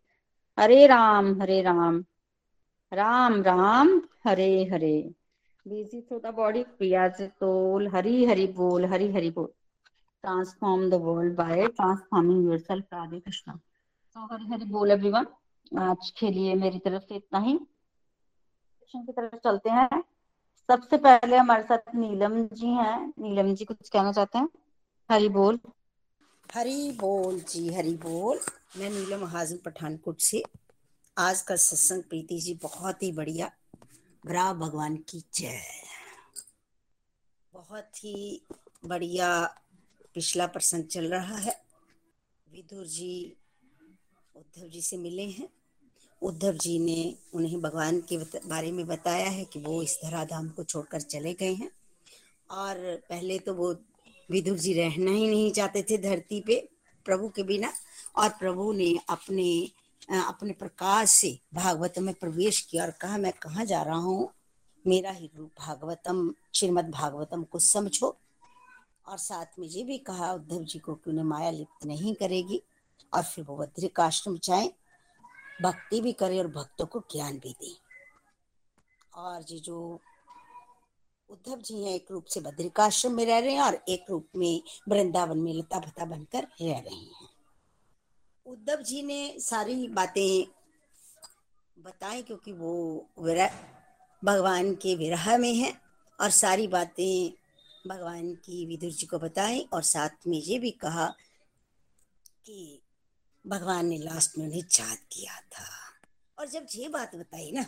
[0.60, 2.06] Hare Ram Hare Ram.
[2.94, 5.12] Ram Ram, Hare Hare.
[5.68, 9.48] Busy through the body प्रिया टोल हरी हरि बोल, हरी हरि बोल।
[10.22, 13.56] Transform the world by transforming your Radhe Krishna.
[14.14, 15.28] तो हरी हरि बोल एवरीवन
[15.80, 20.04] आज के लिए मेरी तरफ़ से इतना ही। क्वेश्चन की तरफ़ चलते हैं।
[20.72, 24.50] सबसे पहले हमारे साथ नीलम जी हैं। नीलम जी कुछ कहना चाहते हैं?
[25.12, 25.60] हरी बोल।
[26.54, 28.40] हरी बोल जी, हरी बोल।
[28.78, 30.44] मैं नीलम हाजिर पठानकोट से।
[31.18, 33.52] आज का सत्संग प्रीति जी बहुत ही बढ़िया।
[34.26, 35.62] ब्रा भगवान की जय।
[37.54, 38.42] बहुत ही
[38.86, 39.46] बढ़िया
[40.14, 41.64] पिछला प्रसंग चल रहा है।
[42.52, 43.38] विदुर जी,
[44.36, 45.50] उद्धव जी से मिले हैं।
[46.22, 50.64] उद्धव जी ने उन्हें भगवान के बारे में बताया है कि वो इस धराधाम को
[50.64, 51.72] छोड़कर चले गए हैं।
[52.52, 53.74] और पहले तो वो
[54.32, 56.70] विदुर जी रहना ही नहीं चाहते थे धरती पे
[57.06, 57.74] प्रभु के बिना।
[58.18, 59.72] और प्रभु ने अपने
[60.12, 64.34] अपने प्रकाश से भागवत में प्रवेश किया और कहा, मैं कहाँ जा रहा हूँ?
[64.88, 68.18] मेरा ही रूप भागवतम, श्रीमद भागवतम को समझो।
[69.08, 72.62] और साथ में ये भी कहा, उद्धव जी को कि उन्हें माया लिप्त नहीं करेगी?
[73.14, 74.72] और फिर वो बद्रिकाश्रम जाए,
[75.62, 77.76] भक्ति भी करे और भक्तों को ज्ञान भी दे।
[79.16, 80.02] और ये जो
[81.30, 84.62] उद्धव जी हैं, एक रूप से बद्रिकाश्रम में रह रहे हैं और एक रूप में
[84.90, 87.30] वृंदावन में लता भता बनकर रह रहे हैं।
[88.46, 90.46] उद्धव जी ने सारी बातें
[91.78, 92.74] बताई क्योंकि वो
[93.20, 93.52] विरह,
[94.24, 95.74] भगवान के विरह में है
[96.20, 97.32] और सारी बातें
[97.88, 101.08] भगवान की विदुर जी को बताई और साथ में ये भी कहा
[102.46, 102.82] कि
[103.48, 105.66] भगवान ने लास्ट में उन्हें याद किया था।
[106.40, 107.66] और जब ये बात बताई ना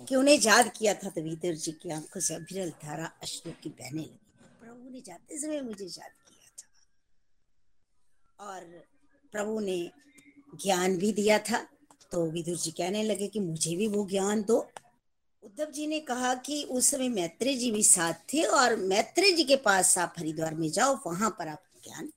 [0.00, 3.68] कि उन्हें याद किया था तो विदुर जी की आँखों से अभिरल धारा अश्रु की
[3.70, 4.18] बहने लगी।
[4.60, 6.68] प्रभु ने जाते समय मुझे याद किया था।
[8.48, 8.64] और
[9.32, 9.78] प्रभु ने
[10.62, 11.66] ज्ञान भी दिया था
[12.12, 14.58] तो विदुर जी कहने लगे कि मुझे भी वो ज्ञान दो।
[15.42, 19.44] उद्धव जी ने कहा कि उस समय मैत्री जी भी साथ थे और मैत्री जी
[19.44, 22.12] के पास आप हरिद्वार में जाओ, वहाँ पर आप ज्ञान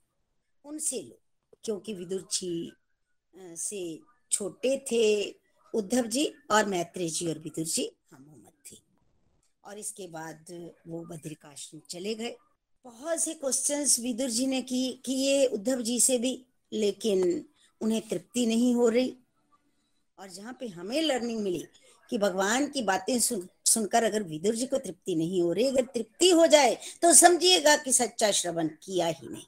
[0.65, 1.19] उनसे लो।
[1.63, 2.71] क्योंकि विदुर जी
[3.34, 3.99] से
[4.32, 5.25] छोटे थे
[5.78, 8.78] उद्धव जी और मैत्री जी और विदुर जी, हम मोहम्मद थे।
[9.63, 10.45] और इसके बाद
[10.88, 12.36] वो बद्रिकाश्रम चले गए।
[12.86, 17.45] बहुत से क्वेश्चंस विदुर जी ने की किए उद्धव जी से भी, लेकिन
[17.82, 19.15] उन्हें तृप्ति नहीं हो रही।
[20.17, 21.63] और जहाँ पे हमें लर्निंग मिली
[22.09, 25.86] कि भगवान की बातें सुन, सुनकर अगर विदुर जी को तृप्ति नहीं हो रही, अगर
[25.86, 29.43] तृप्ति हो जाए तो समझिएगा कि सच्चा श्रवण किया ही नहीं।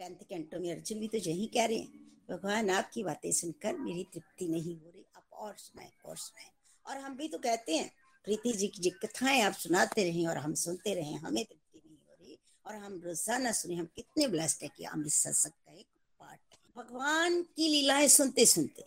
[0.00, 4.04] टेंथ कैंटो में अर्जुन भी तो यही कह रहे हैं। भगवान, आपकी बातें सुनकर मेरी
[4.14, 6.50] तृप्ति नहीं हो रही। आप और सुनाए और सुनाए।
[6.86, 7.90] और हम भी तो कहते हैं,
[8.24, 12.16] प्रीति जी की कथाएँ आप सुनाते रहे और हम सुनते रहे, हमें तृप्ति नहीं हो
[12.20, 15.86] रही। और हम रोज़ाना सुने, हम कितने ब्लस्ट है कि इस सत्संग का एक
[16.20, 16.40] पार्ट
[16.76, 18.84] भगवान की लीलाएँ सुनते सुनते,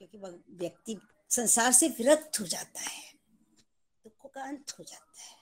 [0.00, 0.18] क्योंकि
[0.58, 0.98] व्यक्ति
[1.30, 3.02] संसार से विरक्त हो जाता है,
[4.04, 5.34] दुखों का अंत हो जाता है।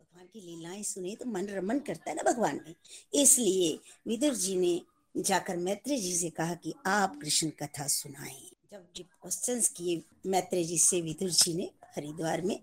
[0.00, 2.74] भगवान की लीलाएँ सुने तो मन रमन करता है ना भगवान में।
[3.14, 4.80] इसलिए विदुर जी ने
[5.16, 10.64] जाकर मैत्री जी से कहा कि आप कृष्ण कथा सुनाएँ। जब जी क्वेश्चंस किए मैत्री
[10.64, 12.58] जी से, विदुर जी ने हरिद्वार में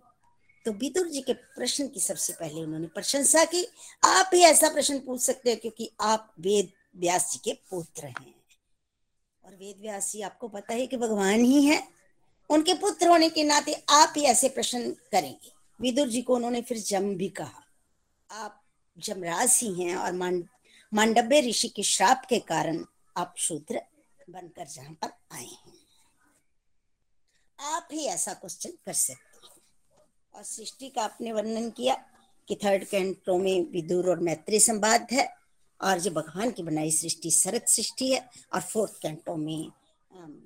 [0.66, 3.66] तो विदुर जी के प्रश्न की सबसे पहले उन्होंने प्रशंसा की।
[4.04, 8.36] आप ही ऐसा प्रश्न पूछ सकते हैं क्योंकि आप वेद व्यास जी के पुत्र हैं।
[9.44, 11.88] और वेद व्यास जी आपको पता है कि भगवान ही है।
[12.50, 15.52] उनके पुत्र होने के नाते आप ही ऐसे प्रश्न करेंगे।
[15.82, 17.64] विदुर जी को उन्होंने फिर जम भी कहा।
[18.32, 18.64] आप
[18.98, 20.14] जमराज ही हैं और
[20.94, 22.86] मांडव्य ऋषि के श्राप के कारण
[23.18, 23.82] आप शूद्र
[24.30, 25.74] बनकर जहाँ पर आए हैं।
[27.60, 29.54] आप ही ऐसा क्वेश्चन कर सकते हैं।
[30.36, 31.96] और सृष्टि का आपने वर्णन किया
[32.48, 35.36] कि थर्ड कैंटो में विदुर और मैत्री संवाद है
[35.82, 39.72] और जो भगवान की बनाई सृष्टि सरत सृष्टि है और फोर्थ कैंटो में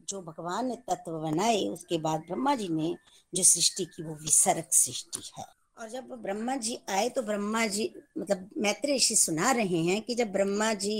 [0.09, 2.95] जो भगवान ने तत्व बनाए, उसके बाद ब्रह्मा जी ने
[3.35, 7.91] जो सृष्टि की वो विसर्ग सृष्टि है। और जब ब्रह्मा जी आए तो ब्रह्मा जी
[8.17, 10.95] मतलब मैत्री ऋषि सुना रहे हैं कि जब ब्रह्मा जी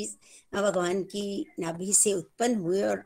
[0.54, 3.04] भगवान की नाभि से उत्पन्न हुए और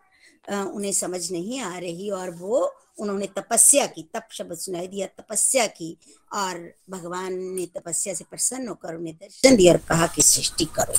[0.51, 2.59] उन्हें समझ नहीं आ रही और वो
[2.99, 5.97] उन्होंने तपस्या की तप शब्द सुनाई दिया तपस्या की
[6.34, 10.93] और भगवान ने तपस्या से प्रसन्न होकर उन्हें दर्शन दिया और कहा कि सृष्टि करो।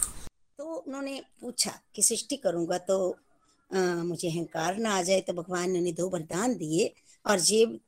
[0.59, 3.17] तो उन्होंने पूछा कि सृष्टि करूँगा तो
[3.71, 6.93] आ, मुझे अहंकार ना आ जाए तो भगवान ने उन्हें दो वरदान दिए
[7.27, 7.79] और जेब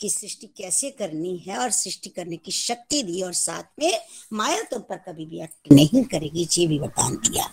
[0.00, 3.98] की सृष्टि कैसे करनी है और सृष्टि करने की शक्ति दी और साथ में
[4.32, 7.52] माया तुम पर कभी भी अट नहीं करेगी, ये भी वरदान दिया।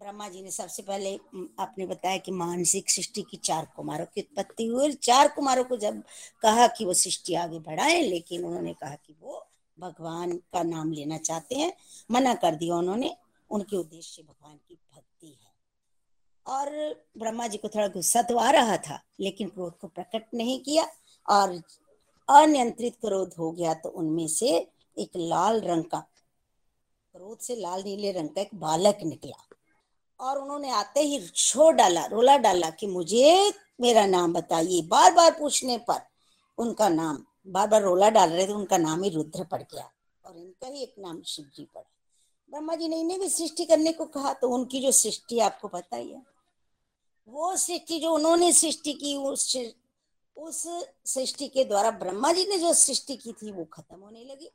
[0.00, 1.14] ब्रह्मा जी ने सबसे पहले
[1.58, 6.02] आपने बताया कि मानसिक सृष्टि की चार कुमारों की उत्पत्ति हुई चार कुमारों को जब
[6.42, 9.44] कहा कि वो सृष्टि आगे बढ़ाए, लेकिन उन्होंने कहा कि वो
[9.78, 11.72] भगवान का नाम लेना चाहते हैं,
[12.10, 13.14] मना कर दिया उन्होंने,
[13.50, 15.46] उनके उद्देश्य भगवान की भक्ति है।
[16.46, 16.70] और
[17.18, 20.86] ब्रह्मा जी को थोड़ा गुस्सा तो आ रहा था, लेकिन क्रोध को प्रकट नहीं किया।
[21.28, 21.60] और
[22.28, 24.48] अनियंत्रित क्रोध हो गया तो उनमें से
[24.96, 25.98] एक लाल रंग का,
[27.14, 29.44] क्रोध से लाल नीले रंग का एक बालक निकला।
[30.20, 35.30] और उन्होंने आते ही छोड़ डाला, रोला डाला कि मुझे मेरा नाम बताइए। बार बार
[35.30, 36.00] पूछने पर
[36.58, 39.90] उनका नाम बार बार रोला डाल रहे थे, उनका नाम ही रुद्र पड़ गया
[40.24, 41.84] और इनका ही एक नाम शिव जी पड़ा।
[42.48, 45.96] ब्रह्मा जी ने इन्हें भी सृष्टि करने को कहा तो उनकी जो सृष्टि आपको पता
[45.96, 46.22] ही है,
[47.28, 49.56] वो सृष्टि जो उन्होंने सृष्टि की, उस
[50.38, 50.66] उस
[51.04, 54.50] सृष्टि के द्वारा ब्रह्मा जी ने जो सृष्टि की थी, वो खत्म होने लगी।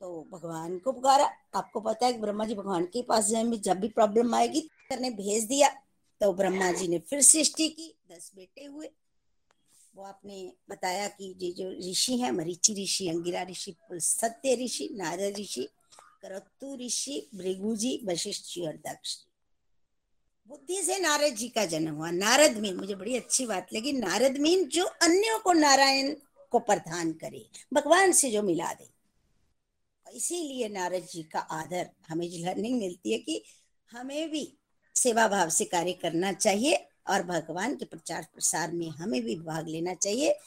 [0.00, 3.80] तो भगवान को पुकारा। आपको पता है कि ब्रह्मा जी भगवान के पास जाए जब
[3.80, 5.68] भी प्रॉब्लम आएगी करने भेज दिया।
[6.20, 8.90] तो ब्रह्मा जी ने फिर सृष्टि की, दस बेटे हुए।
[9.96, 15.38] वो आपने बताया कि ये जो ऋषि हैं, मरीचि ऋषि, अंगिरा ऋषि सत्य ऋषि, नारद
[15.38, 15.68] ऋषि
[16.22, 19.25] करतु ऋषि भृगु जी वशिष्ठ जी और दक्ष।
[20.48, 24.36] बुद्धि से नारद जी का जन्म हुआ। नारद मीन मुझे बड़ी अच्छी बात लगी। नारद
[24.38, 26.14] मीन जो अन्यों को नारायण
[26.52, 28.88] को प्रधान करे, भगवान से जो मिला दे।
[30.06, 33.42] इसीलिए नारद जी का आदर हमें लर्निंग मिलती है कि
[33.90, 34.52] हमें भी
[34.96, 36.76] सेवा भाव से कार्य करना चाहिए
[37.08, 40.38] और भगवान के प्रचार प्रसार में हमें भी भाग लेना चाहिए।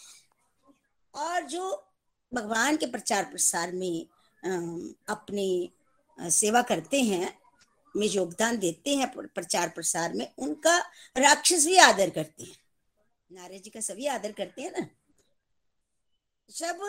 [1.14, 1.84] और जो
[2.32, 4.06] भगवान के प्रचार प्रसार में
[5.10, 5.72] अपनी
[6.18, 7.38] सेवा करते हैं
[7.96, 10.78] में योगदान देते हैं प्रचार प्रसार में, उनका
[11.18, 12.56] राक्षस भी आदर करते हैं।
[13.32, 14.88] नारद जी का सभी आदर करते हैं ना।
[16.50, 16.80] जब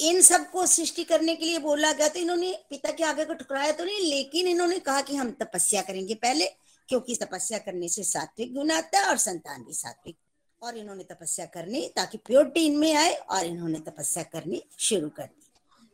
[0.00, 3.72] इन सबको सृष्टि करने के लिए बोला गया तो इन्होंने, पिता के आगे को ठुकराया
[3.72, 6.46] तो नहीं, लेकिन इन्होंने कहा कि हम तपस्या करेंगे पहले,
[6.88, 10.16] क्योंकि तपस्या करने से सात्विक गुण आता है और संतान भी सात्विक।
[10.62, 15.44] और इन्होंने तपस्या करनी, ताकि प्योरिटी इनमें आए और इन्होंने तपस्या करनी शुरू कर दी।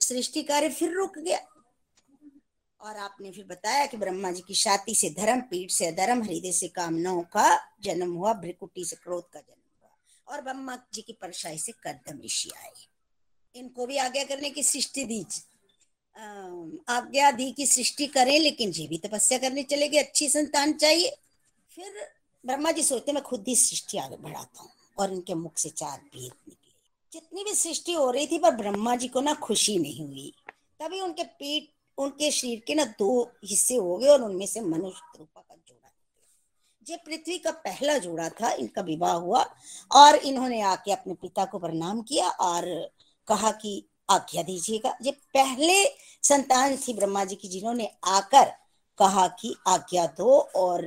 [0.01, 1.39] सृष्टि कार्य फिर रुक गया।
[2.85, 6.53] और आपने फिर बताया कि ब्रह्मा जी की छाती से धर्म पीठ से धर्म हृदय
[6.53, 7.49] से कामनाओं का
[7.83, 12.21] जन्म हुआ, भ्रिकुटी से क्रोध का जन्म हुआ। और ब्रह्मा जी की परछाई से कर्दम
[12.25, 12.73] ऋषि आए।
[13.55, 15.25] इनको भी आज्ञा करने की सृष्टि दी
[16.89, 21.17] आज्ञा दी की सृष्टि करें, लेकिन जी भी तपस्या करने चले गए। अच्छी संतान चाहिए।
[21.71, 21.93] फिर
[22.45, 25.99] ब्रह्मा जी सोचते, मैं खुद ही सृष्टि आगे बढ़ाता हूँ और इनके मुख से चार
[25.99, 26.73] भेद निकले।
[27.13, 30.33] जितनी भी सृष्टि हो रही थी, पर ब्रह्मा जी को ना खुशी नहीं हुई।
[30.81, 31.69] तभी उनके पीठ
[31.99, 35.91] उनके शरीर के ना दो हिस्से हो गए और उनमें से मनुष्य रूपा का जोड़ा
[36.87, 39.43] ये पृथ्वी का पहला जोड़ा था, इनका विवाह हुआ
[39.91, 42.67] और इन्होंने आके अपने पिता को प्रणाम किया और
[43.29, 45.85] कहा कि आज्ञा दीजिएगा। ये पहले
[46.23, 48.53] संतान थी ब्रह्मा जी की, जिन्होंने आकर
[48.99, 50.83] कहा कि आज्ञा दो और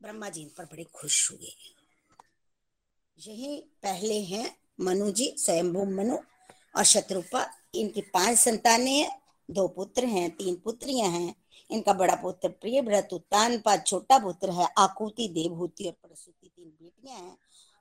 [0.00, 1.52] ब्रह्मा जी इन पर बड़े खुश हुए।
[3.18, 6.16] यही पहले हैं मनु जी, स्वयंभू मनु
[6.76, 7.44] और शत्रुपा।
[7.80, 9.10] इनकी पाँच संतानें
[9.50, 11.34] दो पुत्र हैं, तीन पुत्रियाँ हैं।
[11.70, 16.68] इनका बड़ा पुत्र प्रिय व्रत उत्तान पा छोटा पुत्र है, आकुति देवभूति और प्रसूति, तीन
[16.82, 17.36] बेटियाँ हैं।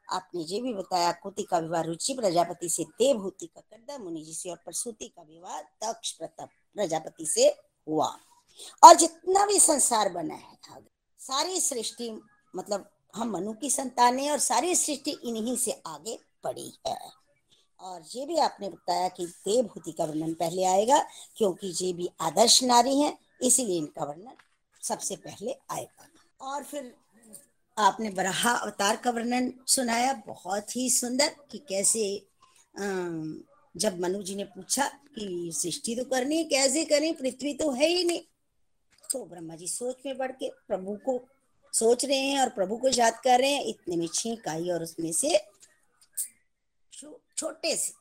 [0.09, 4.33] आपने ये भी बताया, आकुति का विवाह रुचि, प्रजापति से देवभूति का करदा, मुनि जी
[4.33, 7.47] से और प्रसूति का विवाह दक्ष प्रताप, प्रजापति से
[7.87, 8.17] हुआ।
[8.83, 10.55] और जितना भी संसार बना है
[11.19, 12.21] सारी सृष्टि
[12.55, 17.24] मतलब हम मनु की संतान है और सारी सृष्टि इन्हीं से आगे बढ़ी है।
[17.85, 20.99] और ये भी आपने बताया कि देवभूति का वर्णन पहले आएगा,
[21.37, 24.35] क्योंकि ये भी आदर्श नारी हैं, इसीलिए इनका वर्णन
[24.83, 26.07] सबसे पहले आएगा।
[26.41, 26.93] और फिर
[27.77, 32.05] आपने बराहा अवतार का वर्णन सुनाया, बहुत ही सुंदर कि कैसे
[33.75, 37.87] जब मनु जी ने पूछा कि सृष्टि तो करनी है, कैसे करें, पृथ्वी तो है
[37.87, 38.21] ही नहीं
[39.03, 41.19] तो ब्रह्मा जी सोच में बढ़ के प्रभु को
[41.73, 44.83] सोच रहे हैं और प्रभु को याद कर रहे हैं, इतने में छींक आई और
[44.83, 45.37] उसमें से
[47.37, 47.93] छोटे से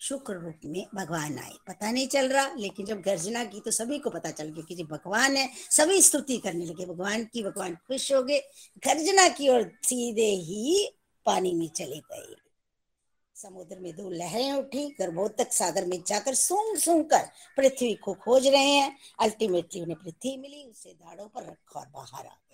[0.00, 3.98] शुक्र रूप में भगवान आए। पता नहीं चल रहा, लेकिन जब गर्जना की तो सभी
[3.98, 7.74] को पता चल गया कि जी भगवान है। सभी स्तुति करने लगे। भगवान की, भगवान
[7.74, 8.38] खुश हो गए।
[8.86, 10.92] गर्जना की और सीधे ही
[11.26, 12.34] पानी में चले गए।
[13.34, 17.22] समुद्र में दो लहरें उठी गर्भोतक सागर में जाकर सूंघ सूंघ कर
[17.56, 22.26] पृथ्वी को खोज रहे हैं। अल्टीमेटली उन्हें पृथ्वी मिली, उसे दाड़ों पर रखा और बाहर
[22.26, 22.49] आ गए।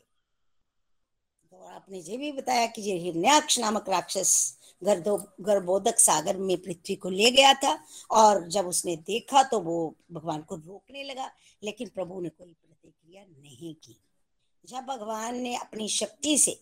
[1.56, 6.94] तो आपने ये भी बताया कि ये हिरण्याक्ष नामक राक्षस गर्दो, गर्भोदक सागर में पृथ्वी
[6.94, 7.72] को ले गया था
[8.10, 11.30] और जब उसने देखा तो वो भगवान को रोकने लगा,
[11.62, 13.96] लेकिन प्रभु ने कोई प्रतिक्रिया नहीं की।
[14.64, 16.52] जब भगवान ने अपनी शक्ति से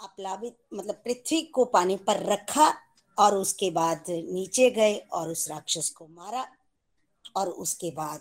[0.00, 2.72] अपलावित मतलब पृथ्वी को पानी पर रखा
[3.18, 6.46] और उसके बाद नीचे गए और उस राक्षस को मारा
[7.36, 8.20] और उसके बाद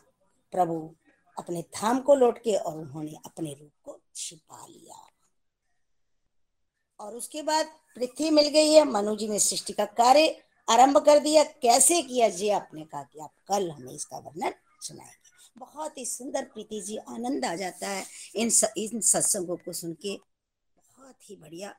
[0.51, 0.95] प्रभु
[1.37, 5.08] अपने धाम को लौट के और उन्होंने अपने रूप को छिपा लिया।
[6.99, 11.19] और उसके बाद पृथ्वी मिल गई है मनु जी ने सृष्टि का कार्य आरंभ कर
[11.19, 16.05] दिया। कैसे किया जी आपने कहा कि आप कल हमें इसका वर्णन सुनाएँगे। बहुत ही
[16.05, 20.15] सुंदर प्रीति जी आनंद आ जाता है इन स, इन सत्संगों को सुन के।
[20.97, 21.75] बहुत ही बढ़िया।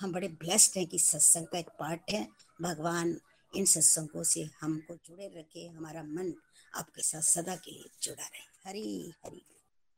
[0.00, 2.28] हम बड़े ब्लेस्ड हैं कि सत्संग का एक पार्ट है।
[2.62, 3.20] भगवान
[3.56, 6.34] इन सत्संगों से हमको जुड़े रखे हमारा मन
[6.74, 9.42] आपके साथ सदा के लिए जुड़ा रहे। हरी हरी।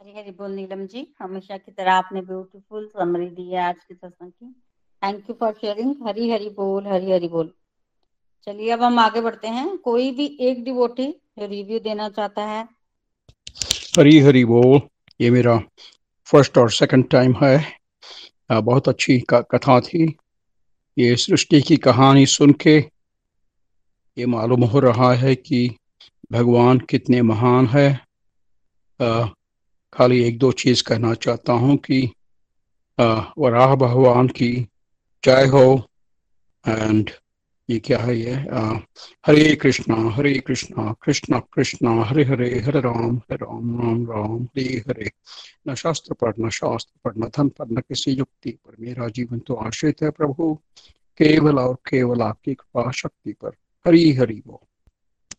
[0.00, 3.94] हरी हरी बोल नीलम जी। हमेशा की तरह आपने ब्यूटीफुल समरी दी है आज के
[3.94, 4.50] सत्संग की।
[5.02, 7.52] Thank you for sharing Hari Hari बोल, हरी हरी बोल।
[8.46, 11.06] चलिए अब हम आगे बढ़ते हैं। कोई भी एक डिवोटी
[11.38, 12.68] रिव्यू देना चाहता है?
[13.98, 14.80] हरी हरी बोल।
[15.20, 15.58] ये मेरा
[16.26, 17.56] फ़र्स्ट और सेकंड टाइम है।
[18.52, 20.16] बहुत अच्छी कथा थी।
[20.98, 22.78] ये सृष्टि की कहानी सुन के
[24.18, 25.68] ये मालूम हो रहा है कि
[26.32, 27.88] भगवान कितने महान है।
[29.98, 32.10] खाली एक दो चीज़ कहना चाहता हूँ कि
[33.38, 34.68] वराह भगवान की
[35.24, 35.90] जय हो।
[36.68, 37.10] एंड
[37.70, 38.34] ये क्या है ये?
[39.26, 44.82] हरे कृष्णा हरे कृष्णा कृष्णा कृष्णा, हरे हरे हरे राम हरे राम राम राम, हरे
[44.88, 45.10] हरे।
[45.68, 49.38] न शास्त्र पर, न शास्त्र पर, न धन पर, न किसी युक्ति पर। मेरा जीवन
[49.38, 50.58] तो आश्रित है प्रभु।
[51.18, 53.50] केवल और केवल आपकी कृपा शक्ति पर।
[53.86, 54.77] हरी हरि बोल।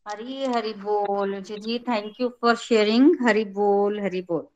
[0.10, 4.48] हरी हरी बोल। जी जी thank you for sharing Hari बोल हरी बोल।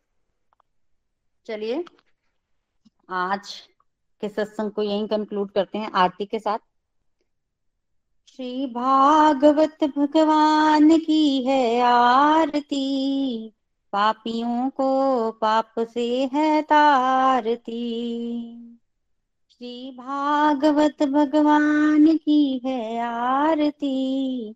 [1.46, 1.86] चलिए,
[3.10, 3.70] आज
[4.22, 6.60] के सत्संग को यही कंक्लूड करते हैं आरती के साथ।
[8.28, 13.54] श्री भागवत भगवान की है आरती।
[13.94, 17.82] पापियों को पाप से है तारती।
[19.52, 24.56] श्री भागवत भगवान की है आरती।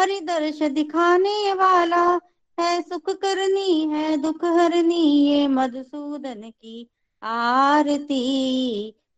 [0.00, 2.20] हरि दर्श दिखाने वाला
[2.60, 6.90] है, सुख करनी है, दुख हरनी ये मधुसूदन की
[7.22, 8.20] आरती।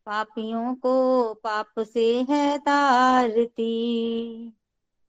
[0.07, 3.73] पापियों को पाप से है तारती।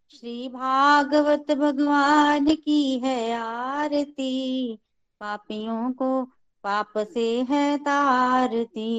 [0.10, 4.78] श्री भागवत भगवान की है आरती।
[5.20, 6.24] पापियों को
[6.64, 8.92] पाप से है तारती।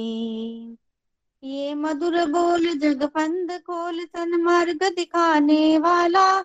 [1.44, 6.44] ये मधुर बोल जगपंद खोल सन्मार्ग दिखाने वाला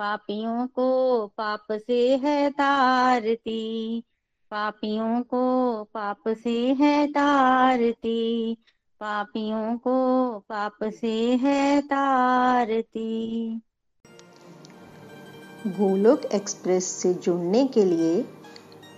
[0.00, 4.00] पापियों को पाप से है तारती।
[4.50, 8.54] पापियों को पाप से है तारती।
[9.00, 13.60] पापियों को पाप से है तारती।
[15.66, 18.28] गोलोक एक्सप्रेस से जुड़ने के लिए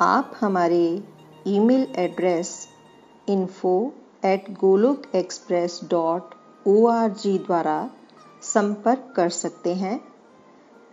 [0.00, 1.05] आप हमारे
[1.46, 2.68] email address
[3.28, 3.92] info
[4.24, 6.34] at Golok express dot
[6.66, 6.90] O
[7.28, 7.90] द्वारा
[8.42, 10.11] संपर्क कर सकते हैं।